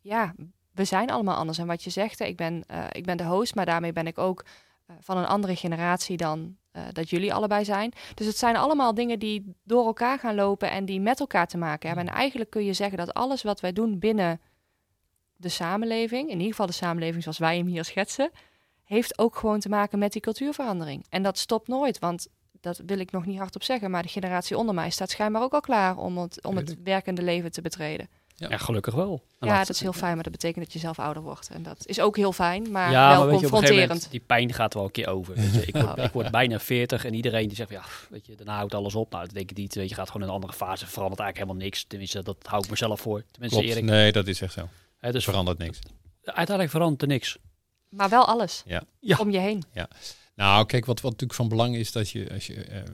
ja, 0.01 0.33
we 0.71 0.83
zijn 0.83 1.09
allemaal 1.09 1.35
anders. 1.35 1.57
En 1.57 1.67
wat 1.67 1.83
je 1.83 1.89
zegt, 1.89 2.19
ik 2.19 2.35
ben, 2.37 2.63
eh, 2.67 2.83
ik 2.91 3.05
ben 3.05 3.17
de 3.17 3.23
host, 3.23 3.55
maar 3.55 3.65
daarmee 3.65 3.93
ben 3.93 4.07
ik 4.07 4.17
ook 4.17 4.45
van 4.99 5.17
een 5.17 5.25
andere 5.25 5.55
generatie 5.55 6.17
dan 6.17 6.57
eh, 6.71 6.83
dat 6.91 7.09
jullie 7.09 7.33
allebei 7.33 7.65
zijn. 7.65 7.91
Dus 8.13 8.25
het 8.25 8.37
zijn 8.37 8.55
allemaal 8.55 8.93
dingen 8.93 9.19
die 9.19 9.55
door 9.63 9.85
elkaar 9.85 10.19
gaan 10.19 10.35
lopen 10.35 10.71
en 10.71 10.85
die 10.85 10.99
met 10.99 11.19
elkaar 11.19 11.47
te 11.47 11.57
maken 11.57 11.87
hebben. 11.87 12.07
En 12.07 12.13
eigenlijk 12.13 12.49
kun 12.49 12.65
je 12.65 12.73
zeggen 12.73 12.97
dat 12.97 13.13
alles 13.13 13.43
wat 13.43 13.59
wij 13.59 13.73
doen 13.73 13.99
binnen 13.99 14.41
de 15.35 15.49
samenleving, 15.49 16.23
in 16.29 16.35
ieder 16.35 16.49
geval 16.49 16.65
de 16.65 16.71
samenleving 16.71 17.23
zoals 17.23 17.37
wij 17.37 17.57
hem 17.57 17.67
hier 17.67 17.85
schetsen, 17.85 18.31
heeft 18.83 19.19
ook 19.19 19.35
gewoon 19.35 19.59
te 19.59 19.69
maken 19.69 19.99
met 19.99 20.11
die 20.11 20.21
cultuurverandering. 20.21 21.05
En 21.09 21.23
dat 21.23 21.37
stopt 21.37 21.67
nooit, 21.67 21.99
want 21.99 22.27
dat 22.51 22.81
wil 22.85 22.99
ik 22.99 23.11
nog 23.11 23.25
niet 23.25 23.37
hardop 23.37 23.63
zeggen, 23.63 23.91
maar 23.91 24.03
de 24.03 24.09
generatie 24.09 24.57
onder 24.57 24.75
mij 24.75 24.89
staat 24.89 25.09
schijnbaar 25.09 25.41
ook 25.41 25.53
al 25.53 25.61
klaar 25.61 25.97
om 25.97 26.17
het, 26.17 26.45
om 26.45 26.55
het 26.55 26.75
werkende 26.83 27.21
leven 27.21 27.51
te 27.51 27.61
betreden. 27.61 28.09
Ja. 28.37 28.49
Ja, 28.49 28.57
gelukkig 28.57 28.93
wel. 28.93 29.23
En 29.39 29.47
Ja, 29.47 29.57
dat 29.57 29.69
is 29.69 29.79
heel 29.79 29.93
fijn, 29.93 30.13
maar 30.13 30.23
dat 30.23 30.31
betekent 30.31 30.63
dat 30.65 30.73
je 30.73 30.79
zelf 30.79 30.99
ouder 30.99 31.23
wordt. 31.23 31.49
En 31.49 31.63
dat 31.63 31.87
is 31.87 31.99
ook 31.99 32.15
heel 32.17 32.31
fijn, 32.31 32.71
maar 32.71 32.91
ja, 32.91 33.09
wel 33.09 33.17
maar 33.19 33.27
weet 33.27 33.39
je, 33.39 33.45
op 33.45 33.51
een 33.51 33.57
gegeven 33.59 33.77
confronterend. 33.77 33.87
moment, 33.87 34.11
die 34.11 34.19
pijn 34.19 34.53
gaat 34.53 34.73
wel 34.73 34.83
een 34.83 34.91
keer 34.91 35.07
over. 35.07 35.35
Weet 35.35 35.53
je. 35.53 35.65
Ik, 35.65 35.75
word, 35.77 35.97
ik 36.07 36.11
word 36.11 36.31
bijna 36.31 36.59
40 36.59 37.05
en 37.05 37.13
iedereen 37.13 37.47
die 37.47 37.55
zegt, 37.55 37.69
ja, 37.69 37.83
weet 38.09 38.25
je, 38.25 38.35
daarna 38.35 38.55
houdt 38.55 38.73
alles 38.73 38.95
op. 38.95 39.11
Nou, 39.11 39.25
dat 39.25 39.33
denk 39.33 39.51
ik 39.51 39.57
niet. 39.57 39.75
Weet 39.75 39.89
je, 39.89 39.95
gaat 39.95 40.07
gewoon 40.07 40.21
in 40.21 40.27
een 40.27 40.33
andere 40.33 40.53
fase, 40.53 40.87
verandert 40.87 41.19
eigenlijk 41.21 41.37
helemaal 41.49 41.69
niks. 41.69 41.83
Tenminste, 41.87 42.23
dat 42.23 42.37
hou 42.41 42.63
ik 42.63 42.69
mezelf 42.69 43.01
voor. 43.01 43.23
Tenminste, 43.31 43.59
Klopt. 43.59 43.75
Erik. 43.75 43.89
Nee, 43.89 44.11
dat 44.11 44.27
is 44.27 44.41
echt 44.41 44.53
zo. 44.53 44.69
Hè, 44.97 45.11
Dus 45.11 45.23
verandert 45.23 45.57
niks. 45.57 45.79
uiteindelijk 46.23 46.69
verandert 46.69 47.01
er 47.01 47.07
niks. 47.07 47.37
Maar 47.89 48.09
wel 48.09 48.25
alles 48.25 48.63
Ja. 48.65 48.83
Ja. 48.99 49.17
om 49.17 49.29
je 49.29 49.39
heen. 49.39 49.63
Nou, 50.35 50.65
kijk, 50.65 50.85
wat, 50.85 51.01
wat 51.01 51.11
natuurlijk 51.11 51.39
van 51.39 51.49
belang 51.49 51.75
is 51.75 51.91
dat 51.91 52.09
je, 52.09 52.29
als 52.33 52.47
je, 52.47 52.63
eh, 52.63 52.79
eh, 52.79 52.85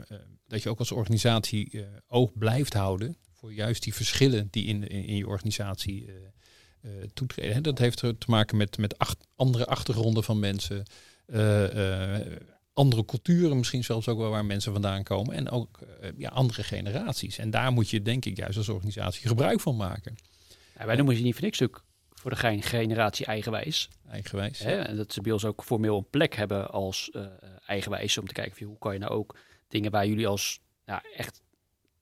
dat 0.46 0.62
je 0.62 0.68
ook 0.68 0.78
als 0.78 0.92
organisatie 0.92 1.70
eh, 1.72 1.80
oog 2.08 2.30
blijft 2.34 2.74
houden 2.74 3.16
voor 3.42 3.52
juist 3.52 3.82
die 3.82 3.94
verschillen 3.94 4.48
die 4.50 4.64
in, 4.64 4.88
in, 4.88 5.04
in 5.04 5.16
je 5.16 5.26
organisatie 5.26 6.06
eh, 6.80 6.90
toetreden. 7.14 7.62
Dat 7.62 7.78
heeft 7.78 8.00
er 8.00 8.18
te 8.18 8.26
maken 8.28 8.56
met, 8.56 8.78
met 8.78 8.98
acht, 8.98 9.26
andere 9.36 9.66
achtergronden 9.66 10.24
van 10.24 10.38
mensen, 10.38 10.84
eh, 11.26 12.20
andere 12.72 13.04
culturen 13.04 13.56
misschien 13.56 13.84
zelfs 13.84 14.08
ook 14.08 14.18
wel 14.18 14.30
waar 14.30 14.44
mensen 14.44 14.72
vandaan 14.72 15.02
komen 15.02 15.34
en 15.34 15.50
ook 15.50 15.78
ja, 16.16 16.28
andere 16.28 16.62
generaties. 16.62 17.38
En 17.38 17.50
daar 17.50 17.72
moet 17.72 17.90
je 17.90 18.02
denk 18.02 18.24
ik 18.24 18.36
juist 18.36 18.56
als 18.56 18.68
organisatie 18.68 19.28
gebruik 19.28 19.60
van 19.60 19.76
maken, 19.76 20.16
Ja, 20.78 20.86
wij 20.86 20.96
noemen 20.96 21.16
ze 21.16 21.22
niet 21.22 21.34
voor 21.34 21.44
niks 21.44 21.62
ook 21.62 21.84
voor 22.10 22.30
de 22.30 22.36
gein 22.36 22.62
generatie 22.62 23.26
eigenwijs. 23.26 23.88
eigenwijs. 24.10 24.58
Hè? 24.58 24.76
En 24.76 24.96
dat 24.96 25.12
ze 25.12 25.20
bij 25.20 25.32
ons 25.32 25.44
ook 25.44 25.64
formeel 25.64 25.96
een 25.96 26.10
plek 26.10 26.34
hebben 26.34 26.70
als 26.70 27.10
eigenwijs. 27.66 28.18
Om 28.18 28.26
te 28.26 28.32
kijken 28.32 28.56
van, 28.56 28.66
hoe 28.66 28.78
kan 28.78 28.92
je 28.92 28.98
nou 28.98 29.12
ook 29.12 29.38
dingen 29.68 29.90
waar 29.90 30.06
jullie 30.06 30.26
als 30.26 30.60
ja, 30.86 31.02
echt 31.16 31.41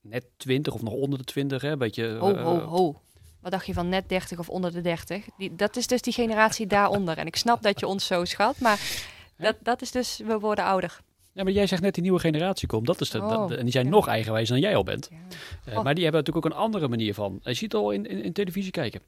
net 0.01 0.25
20 0.37 0.75
of 0.75 0.83
nog 0.83 0.93
onder 0.93 1.19
de 1.19 1.25
20, 1.25 1.63
hè, 1.63 1.71
een 1.71 1.79
beetje... 1.79 2.17
Ho, 2.17 2.33
eh, 2.35 2.43
ho, 2.45 2.59
ho. 2.59 3.01
Wat 3.41 3.53
dacht 3.53 3.67
je 3.67 3.73
van 3.73 3.89
net 3.89 4.09
30 4.09 4.39
of 4.39 4.49
onder 4.49 4.73
de 4.73 4.81
30? 4.81 5.25
Die, 5.39 5.55
dat 5.55 5.77
is 5.77 5.87
dus 5.87 6.03
die 6.03 6.13
generatie 6.13 6.67
daaronder. 6.77 7.19
En 7.19 7.27
ik 7.27 7.37
snap 7.37 7.63
dat 7.63 7.81
je 7.81 7.87
ons 7.87 8.07
zo 8.07 8.25
schat, 8.25 8.59
maar 8.59 8.81
dat, 9.37 9.57
dat 9.63 9.83
is 9.83 9.91
dus, 9.91 10.21
we 10.27 10.39
worden 10.39 10.65
ouder. 10.65 11.01
Ja, 11.33 11.43
maar 11.45 11.53
jij 11.53 11.67
zegt 11.67 11.83
net 11.83 11.95
die 11.95 12.03
nieuwe 12.03 12.19
generatie 12.19 12.69
komt. 12.69 12.87
Dat 12.87 13.01
is 13.01 13.11
de, 13.11 13.19
Oh, 13.23 13.29
dat- 13.29 13.51
en 13.51 13.63
die 13.63 13.73
zijn 13.73 13.85
ja. 13.85 13.91
nog 13.91 14.07
eigenwijs 14.07 14.49
dan 14.49 14.61
jij 14.61 14.77
al 14.77 14.83
bent. 14.83 15.09
Ja. 15.11 15.17
Eh, 15.65 15.79
Oh. 15.79 15.85
Maar 15.85 15.95
die 15.95 16.03
hebben 16.05 16.21
natuurlijk 16.23 16.47
ook 16.47 16.53
een 16.53 16.59
andere 16.65 16.89
manier 16.89 17.15
van. 17.15 17.41
Je 17.43 17.55
ziet 17.55 17.73
het 17.73 17.81
al 17.83 17.91
in, 17.91 18.07
in, 18.07 18.23
in 18.23 18.33
televisie 18.33 18.71
kijken. 18.71 19.01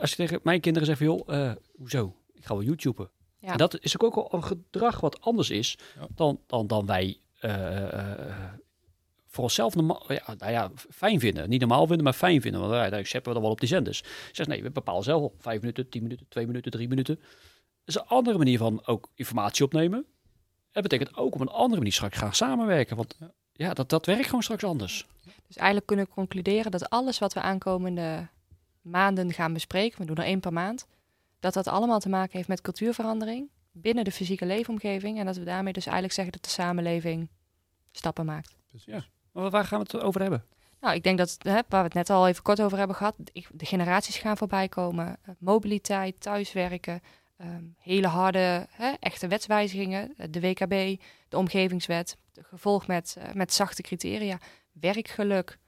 Als 0.00 0.10
je 0.10 0.16
tegen 0.16 0.40
mijn 0.42 0.60
kinderen 0.60 0.88
zegt 0.88 1.00
joh, 1.00 1.20
eh, 1.34 1.52
hoezo? 1.76 2.14
Ik 2.34 2.44
ga 2.46 2.54
wel 2.54 2.62
YouTuben. 2.62 3.10
Ja. 3.38 3.52
En 3.52 3.56
dat 3.58 3.78
is 3.80 4.00
ook 4.00 4.14
al 4.16 4.28
een 4.34 4.44
gedrag 4.44 5.00
wat 5.00 5.20
anders 5.20 5.50
is 5.50 5.78
dan, 6.14 6.40
dan, 6.46 6.66
dan 6.66 6.86
wij 6.86 7.18
eh, 7.40 7.92
eh, 7.92 8.18
voor 9.30 9.44
onszelf 9.44 9.74
normaal, 9.74 10.04
ja, 10.08 10.34
nou 10.38 10.52
ja, 10.52 10.70
fijn 10.90 11.20
vinden. 11.20 11.48
Niet 11.48 11.60
normaal 11.60 11.86
vinden, 11.86 12.04
maar 12.04 12.12
fijn 12.12 12.40
vinden. 12.40 12.60
Want 12.60 12.72
uiteindelijk 12.72 13.10
zetten 13.10 13.28
we 13.28 13.34
dan 13.34 13.42
wel 13.42 13.52
op 13.52 13.60
die 13.60 13.68
zenders. 13.68 14.02
Zeg 14.32 14.46
nee, 14.46 14.62
we 14.62 14.70
bepalen 14.70 15.02
zelf 15.02 15.22
al 15.22 15.34
vijf 15.38 15.60
minuten, 15.60 15.88
tien 15.88 16.02
minuten, 16.02 16.26
twee 16.28 16.46
minuten, 16.46 16.70
drie 16.70 16.88
minuten. 16.88 17.14
Dat 17.14 17.24
is 17.84 17.94
een 17.94 18.06
andere 18.06 18.38
manier 18.38 18.58
van 18.58 18.86
ook 18.86 19.10
informatie 19.14 19.64
opnemen. 19.64 20.06
Dat 20.72 20.82
betekent 20.82 21.16
ook 21.16 21.34
op 21.34 21.40
een 21.40 21.48
andere 21.48 21.76
manier 21.76 21.92
straks 21.92 22.18
gaan 22.18 22.34
samenwerken. 22.34 22.96
Want 22.96 23.18
ja, 23.52 23.74
dat, 23.74 23.88
dat 23.88 24.06
werkt 24.06 24.24
gewoon 24.24 24.42
straks 24.42 24.64
anders. 24.64 25.06
Dus 25.46 25.56
eigenlijk 25.56 25.86
kunnen 25.86 26.04
we 26.04 26.12
concluderen 26.12 26.70
dat 26.70 26.90
alles 26.90 27.18
wat 27.18 27.32
we 27.32 27.40
aankomende 27.40 28.28
maanden 28.80 29.32
gaan 29.32 29.52
bespreken, 29.52 29.98
we 30.00 30.06
doen 30.06 30.16
er 30.16 30.24
één 30.24 30.40
per 30.40 30.52
maand, 30.52 30.86
dat 31.40 31.54
dat 31.54 31.68
allemaal 31.68 32.00
te 32.00 32.08
maken 32.08 32.36
heeft 32.36 32.48
met 32.48 32.60
cultuurverandering 32.60 33.50
binnen 33.72 34.04
de 34.04 34.12
fysieke 34.12 34.46
leefomgeving. 34.46 35.18
En 35.18 35.26
dat 35.26 35.36
we 35.36 35.44
daarmee 35.44 35.72
dus 35.72 35.84
eigenlijk 35.84 36.14
zeggen 36.14 36.32
dat 36.32 36.44
de 36.44 36.50
samenleving 36.50 37.28
stappen 37.92 38.24
maakt. 38.24 38.56
Ja. 38.66 39.04
Waar 39.32 39.64
gaan 39.64 39.80
we 39.80 39.86
het 39.90 40.02
over 40.02 40.20
hebben? 40.20 40.44
Nou, 40.80 40.94
ik 40.94 41.02
denk 41.02 41.18
dat, 41.18 41.36
hè, 41.38 41.60
waar 41.68 41.80
we 41.80 41.86
het 41.86 41.94
net 41.94 42.10
al 42.10 42.28
even 42.28 42.42
kort 42.42 42.62
over 42.62 42.78
hebben 42.78 42.96
gehad, 42.96 43.14
de 43.52 43.66
generaties 43.66 44.18
gaan 44.18 44.36
voorbij 44.36 44.68
komen. 44.68 45.16
Eh, 45.22 45.34
mobiliteit, 45.38 46.20
thuiswerken, 46.20 47.00
ehm, 47.36 47.64
hele 47.78 48.06
harde, 48.06 48.66
hè, 48.70 48.92
echte 49.00 49.28
wetswijzigingen, 49.28 50.14
eh, 50.16 50.26
de 50.30 50.40
WKB, 50.40 51.02
de 51.28 51.36
omgevingswet, 51.36 52.16
de 52.32 52.42
gevolg 52.42 52.86
met, 52.86 53.16
eh, 53.18 53.32
met 53.32 53.52
zachte 53.52 53.82
criteria, 53.82 54.38
werkgeluk, 54.72 55.58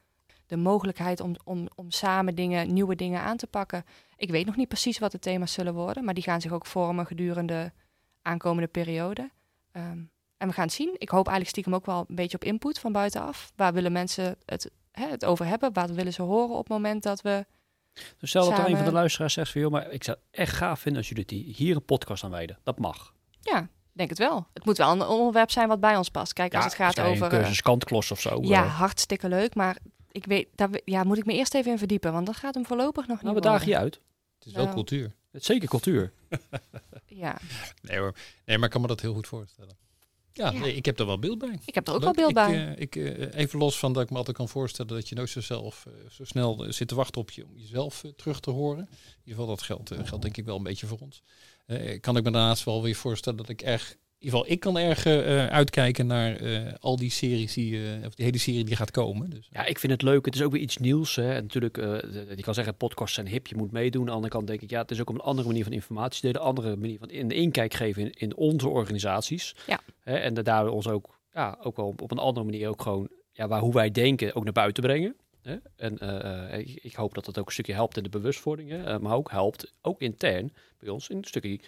de 0.47 0.57
mogelijkheid 0.57 1.21
om, 1.21 1.35
om, 1.45 1.69
om 1.75 1.91
samen 1.91 2.35
dingen, 2.35 2.73
nieuwe 2.73 2.95
dingen 2.95 3.21
aan 3.21 3.37
te 3.37 3.47
pakken. 3.47 3.85
Ik 4.17 4.31
weet 4.31 4.47
nog 4.47 4.57
niet 4.57 4.69
precies 4.69 4.99
wat 4.99 5.13
de 5.13 5.19
thema's 5.19 5.53
zullen 5.53 5.75
worden, 5.75 6.05
maar 6.05 6.15
die 6.15 6.23
gaan 6.23 6.41
zich 6.41 6.53
ook 6.53 6.67
vormen 6.67 7.07
gedurende 7.07 7.73
aankomende 8.23 8.69
periode. 8.69 9.31
Ehm, 9.73 9.99
en 10.43 10.49
we 10.49 10.55
gaan 10.55 10.65
het 10.65 10.73
zien. 10.73 10.95
Ik 10.99 11.09
hoop 11.09 11.27
eigenlijk 11.27 11.49
stiekem 11.49 11.75
ook 11.75 11.87
wel 11.87 12.05
een 12.09 12.15
beetje 12.15 12.37
op 12.37 12.45
input 12.45 12.79
van 12.79 12.93
buitenaf. 12.93 13.53
Waar 13.57 13.73
willen 13.73 13.93
mensen 13.93 14.37
het, 14.45 14.71
hè, 14.91 15.07
het 15.07 15.25
over 15.25 15.47
hebben? 15.47 15.73
Waar 15.73 15.95
willen 15.95 16.13
ze 16.13 16.23
horen 16.23 16.51
op 16.57 16.59
het 16.59 16.69
moment 16.69 17.03
dat 17.03 17.21
we... 17.21 17.47
Dus 18.19 18.29
stel 18.29 18.49
dat 18.51 18.59
er 18.59 18.69
een 18.69 18.77
van 18.77 18.85
de 18.85 18.93
luisteraars 18.93 19.33
zegt 19.33 19.51
van... 19.53 19.61
joh, 19.61 19.71
maar 19.71 19.91
ik 19.91 20.05
zou 20.05 20.17
het 20.17 20.41
echt 20.41 20.53
gaaf 20.57 20.81
vinden 20.81 21.01
als 21.01 21.09
jullie 21.09 21.25
die 21.25 21.55
hier 21.57 21.77
een 21.77 21.85
podcast 21.85 22.25
aan 22.25 22.31
wijden. 22.31 22.59
Dat 22.63 22.79
mag. 22.79 23.15
Ja, 23.41 23.69
denk 23.93 24.09
het 24.09 24.19
wel. 24.19 24.47
Het 24.53 24.65
moet 24.65 24.77
wel 24.77 24.91
een 24.93 25.03
onderwerp 25.03 25.51
zijn 25.51 25.69
wat 25.69 25.81
bij 25.81 25.97
ons 25.97 26.09
past. 26.09 26.33
Kijk, 26.33 26.55
als 26.55 26.65
het 26.65 26.75
gaat 26.75 27.01
over... 27.01 27.27
Een 27.27 27.33
eh, 27.33 27.39
cursus 27.39 27.63
kantklos 27.63 28.11
of 28.11 28.21
zo. 28.21 28.39
ja, 28.43 28.65
eh. 28.65 28.79
hartstikke 28.79 29.29
leuk. 29.29 29.55
Maar 29.55 29.77
ik 30.13 30.27
weet, 30.27 30.49
daar 30.55 30.71
we- 30.71 30.83
ja, 30.85 31.05
moet 31.05 31.19
ik 31.19 31.27
me 31.27 31.33
eerst 31.33 31.55
even 31.55 31.73
in 31.73 31.79
verdiepen. 31.79 32.13
Want 32.13 32.27
dat 32.27 32.37
gaat 32.37 32.55
hem 32.55 32.67
voorlopig 32.67 33.07
nog 33.07 33.23
nou, 33.23 33.35
niet 33.35 33.45
we 33.45 33.51
dagen 33.51 33.69
je 33.69 33.77
uit. 33.79 34.01
Het 34.39 34.47
is 34.47 34.53
wel 34.53 34.63
Nou. 34.63 34.75
cultuur. 34.75 35.15
Het 35.31 35.41
is 35.41 35.47
zeker 35.47 35.69
cultuur. 35.69 36.13
Ja, 37.07 37.37
Nee 37.83 37.99
hoor. 37.99 38.15
Nee, 38.45 38.57
maar 38.57 38.67
ik 38.67 38.73
kan 38.73 38.81
me 38.81 38.87
dat 38.87 39.01
heel 39.01 39.15
goed 39.15 39.27
voorstellen. 39.27 39.77
Ja, 40.33 40.51
Ja. 40.51 40.59
Nee, 40.59 40.75
ik 40.75 40.85
heb 40.85 40.99
er 40.99 41.07
wel 41.07 41.19
beeld 41.19 41.39
bij. 41.39 41.59
ik 41.65 41.75
heb 41.75 41.89
er 41.89 41.95
ook 41.95 42.03
Leuk. 42.05 42.15
wel 42.17 42.33
beeld 42.33 42.49
ik, 42.49 42.55
bij. 42.55 42.75
eh, 42.75 42.81
ik, 42.81 42.97
eh, 42.97 43.39
even 43.41 43.59
los 43.59 43.79
van 43.79 43.93
dat 43.93 44.03
ik 44.03 44.11
me 44.11 44.17
altijd 44.17 44.37
kan 44.37 44.49
voorstellen 44.49 44.95
dat 44.95 45.09
je 45.09 45.15
nooit 45.15 45.31
zo, 45.31 45.41
zelf, 45.41 45.87
eh, 45.87 45.93
zo 46.11 46.25
snel 46.25 46.65
zit 46.69 46.89
te 46.89 46.95
wachten 46.95 47.21
op 47.21 47.31
je, 47.31 47.45
om 47.45 47.57
jezelf 47.59 48.03
terug 48.17 48.41
te 48.41 48.51
horen. 48.51 48.79
In 48.91 48.97
ieder 49.19 49.41
geval, 49.41 49.47
dat 49.47 49.63
geldt, 49.63 49.91
geldt 50.05 50.23
denk 50.23 50.37
ik 50.37 50.45
wel 50.45 50.57
een 50.57 50.63
beetje 50.63 50.87
voor 50.87 50.99
ons. 50.99 51.23
Kan 52.01 52.17
ik 52.17 52.23
me 52.25 52.31
daarnaast 52.31 52.65
wel 52.65 52.83
weer 52.83 52.95
voorstellen 52.95 53.39
dat 53.39 53.49
ik 53.49 53.63
erg, 53.63 53.91
in 53.91 53.97
ieder 54.23 54.39
geval 54.39 54.53
ik 54.53 54.61
kan 54.61 54.79
erg 54.79 55.07
eh, 55.07 55.47
uitkijken 55.47 56.07
naar 56.07 56.37
eh, 56.37 56.73
al 56.81 56.97
die 56.97 57.11
series, 57.11 57.53
die, 57.55 57.77
eh, 57.77 58.07
of 58.07 58.15
die 58.15 58.25
hele 58.25 58.39
serie 58.39 58.65
die 58.65 58.77
gaat 58.77 58.91
komen. 58.91 59.31
Dus, 59.31 59.49
Ja, 59.53 59.65
ik 59.67 59.79
vind 59.79 59.93
het 59.93 60.03
leuk. 60.03 60.25
Het 60.25 60.35
is 60.35 60.43
ook 60.43 60.53
weer 60.53 60.61
iets 60.61 60.77
nieuws. 60.77 61.17
Hè. 61.17 61.33
En 61.35 61.43
natuurlijk, 61.43 61.79
eh, 61.79 61.87
je 62.37 62.43
kan 62.43 62.55
zeggen, 62.55 62.75
podcasts 62.77 63.15
zijn 63.15 63.27
hip, 63.29 63.47
je 63.47 63.57
moet 63.57 63.73
meedoen. 63.73 64.01
Aan 64.01 64.07
de 64.07 64.13
andere 64.13 64.33
kant 64.33 64.47
denk 64.47 64.61
ik, 64.61 64.71
ja, 64.71 64.81
het 64.81 64.91
is 64.91 65.01
ook 65.01 65.09
op 65.09 65.15
een 65.15 65.21
andere 65.21 65.49
manier 65.49 65.65
van 65.65 65.73
informatie 65.73 66.21
delen. 66.23 66.41
Een 66.41 66.47
andere 66.47 66.77
manier 66.77 66.99
van 66.99 67.11
in 67.11 67.29
de 67.29 67.35
inkijk 67.35 67.75
geven 67.75 68.03
in, 68.03 68.13
in 68.13 68.37
onze 68.37 68.69
organisaties. 68.69 69.55
Ja. 69.67 69.81
Hè, 70.01 70.17
en 70.17 70.35
da- 70.35 70.43
daar 70.43 70.69
ons 70.69 70.89
ook, 70.89 71.19
ja, 71.33 71.59
ook 71.63 71.77
wel 71.77 71.87
op, 71.87 72.03
op 72.03 72.11
een 72.11 72.19
andere 72.19 72.47
manier 72.47 72.69
ook 72.69 72.83
gewoon, 72.83 73.09
ja, 73.33 73.49
waar, 73.49 73.61
hoe 73.61 73.73
wij 73.73 73.91
denken, 73.91 74.35
ook 74.35 74.45
naar 74.45 74.53
buiten 74.53 74.83
brengen. 74.83 75.17
Hè. 75.43 75.57
En 75.77 75.99
eh, 75.99 76.53
eh, 76.53 76.59
ik, 76.59 76.79
ik 76.83 76.95
hoop 76.95 77.15
dat 77.15 77.25
dat 77.25 77.39
ook 77.39 77.47
een 77.47 77.53
stukje 77.53 77.73
helpt 77.73 77.97
in 77.97 78.03
de 78.03 78.09
bewustwording. 78.09 78.71
Hè. 78.71 78.83
eh, 78.85 78.99
maar 78.99 79.15
ook 79.17 79.31
helpt, 79.31 79.73
ook 79.81 80.01
intern 80.01 80.53
bij 80.79 80.89
ons, 80.89 81.09
in 81.09 81.17
een 81.17 81.25
stukje 81.25 81.61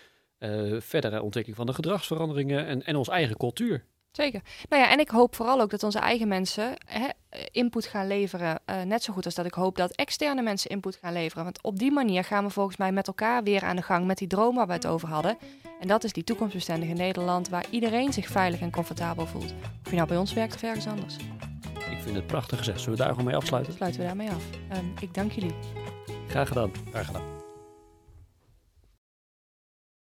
eh, 0.44 0.80
verdere 0.80 1.22
ontwikkeling 1.22 1.56
van 1.56 1.66
de 1.66 1.74
gedragsveranderingen 1.74 2.66
en, 2.66 2.84
en 2.84 2.96
onze 2.96 3.10
eigen 3.10 3.36
cultuur. 3.36 3.84
Zeker. 4.16 4.40
Nou 4.68 4.82
ja, 4.82 4.90
en 4.90 4.98
ik 5.00 5.08
hoop 5.08 5.34
vooral 5.34 5.60
ook 5.60 5.70
dat 5.70 5.82
onze 5.82 5.98
eigen 5.98 6.28
mensen 6.28 6.74
hè, 6.86 7.06
input 7.50 7.86
gaan 7.86 8.06
leveren. 8.06 8.60
eh, 8.64 8.82
net 8.82 9.02
zo 9.02 9.12
goed 9.12 9.24
als 9.24 9.34
dat 9.34 9.46
ik 9.46 9.54
hoop 9.54 9.76
dat 9.76 9.90
externe 9.92 10.42
mensen 10.42 10.70
input 10.70 10.96
gaan 10.96 11.12
leveren. 11.12 11.44
Want 11.44 11.62
op 11.62 11.78
die 11.78 11.92
manier 11.92 12.24
gaan 12.24 12.44
we 12.44 12.50
volgens 12.50 12.76
mij 12.76 12.92
met 12.92 13.06
elkaar 13.06 13.42
weer 13.42 13.62
aan 13.64 13.76
de 13.76 13.82
gang 13.82 14.06
met 14.06 14.18
die 14.18 14.28
droom 14.28 14.54
waar 14.54 14.66
we 14.66 14.72
het 14.72 14.86
over 14.86 15.08
hadden. 15.08 15.36
En 15.80 15.88
dat 15.88 16.04
is 16.04 16.12
die 16.12 16.24
toekomstbestendige 16.24 16.92
Nederland 16.92 17.48
waar 17.48 17.64
iedereen 17.70 18.12
zich 18.12 18.26
veilig 18.26 18.60
en 18.60 18.70
comfortabel 18.70 19.26
voelt. 19.26 19.54
Of 19.84 19.90
je 19.90 19.96
nou 19.96 20.08
bij 20.08 20.16
ons 20.16 20.32
werkt 20.32 20.54
of 20.54 20.62
ergens 20.62 20.86
anders. 20.86 21.16
Ik 21.90 21.98
vind 22.02 22.16
het 22.16 22.26
prachtig 22.26 22.58
gezegd. 22.58 22.80
Zullen 22.80 22.98
we 22.98 23.04
daar 23.04 23.10
gewoon 23.12 23.26
mee 23.26 23.36
afsluiten? 23.36 23.72
Sluiten 23.72 24.00
we 24.00 24.06
daarmee 24.06 24.30
af. 24.30 24.44
Ehm, 24.70 24.84
ik 25.00 25.14
dank 25.14 25.32
jullie. 25.32 25.54
Graag 26.28 26.48
gedaan. 26.48 26.70
Graag 26.90 27.06
gedaan. 27.06 27.43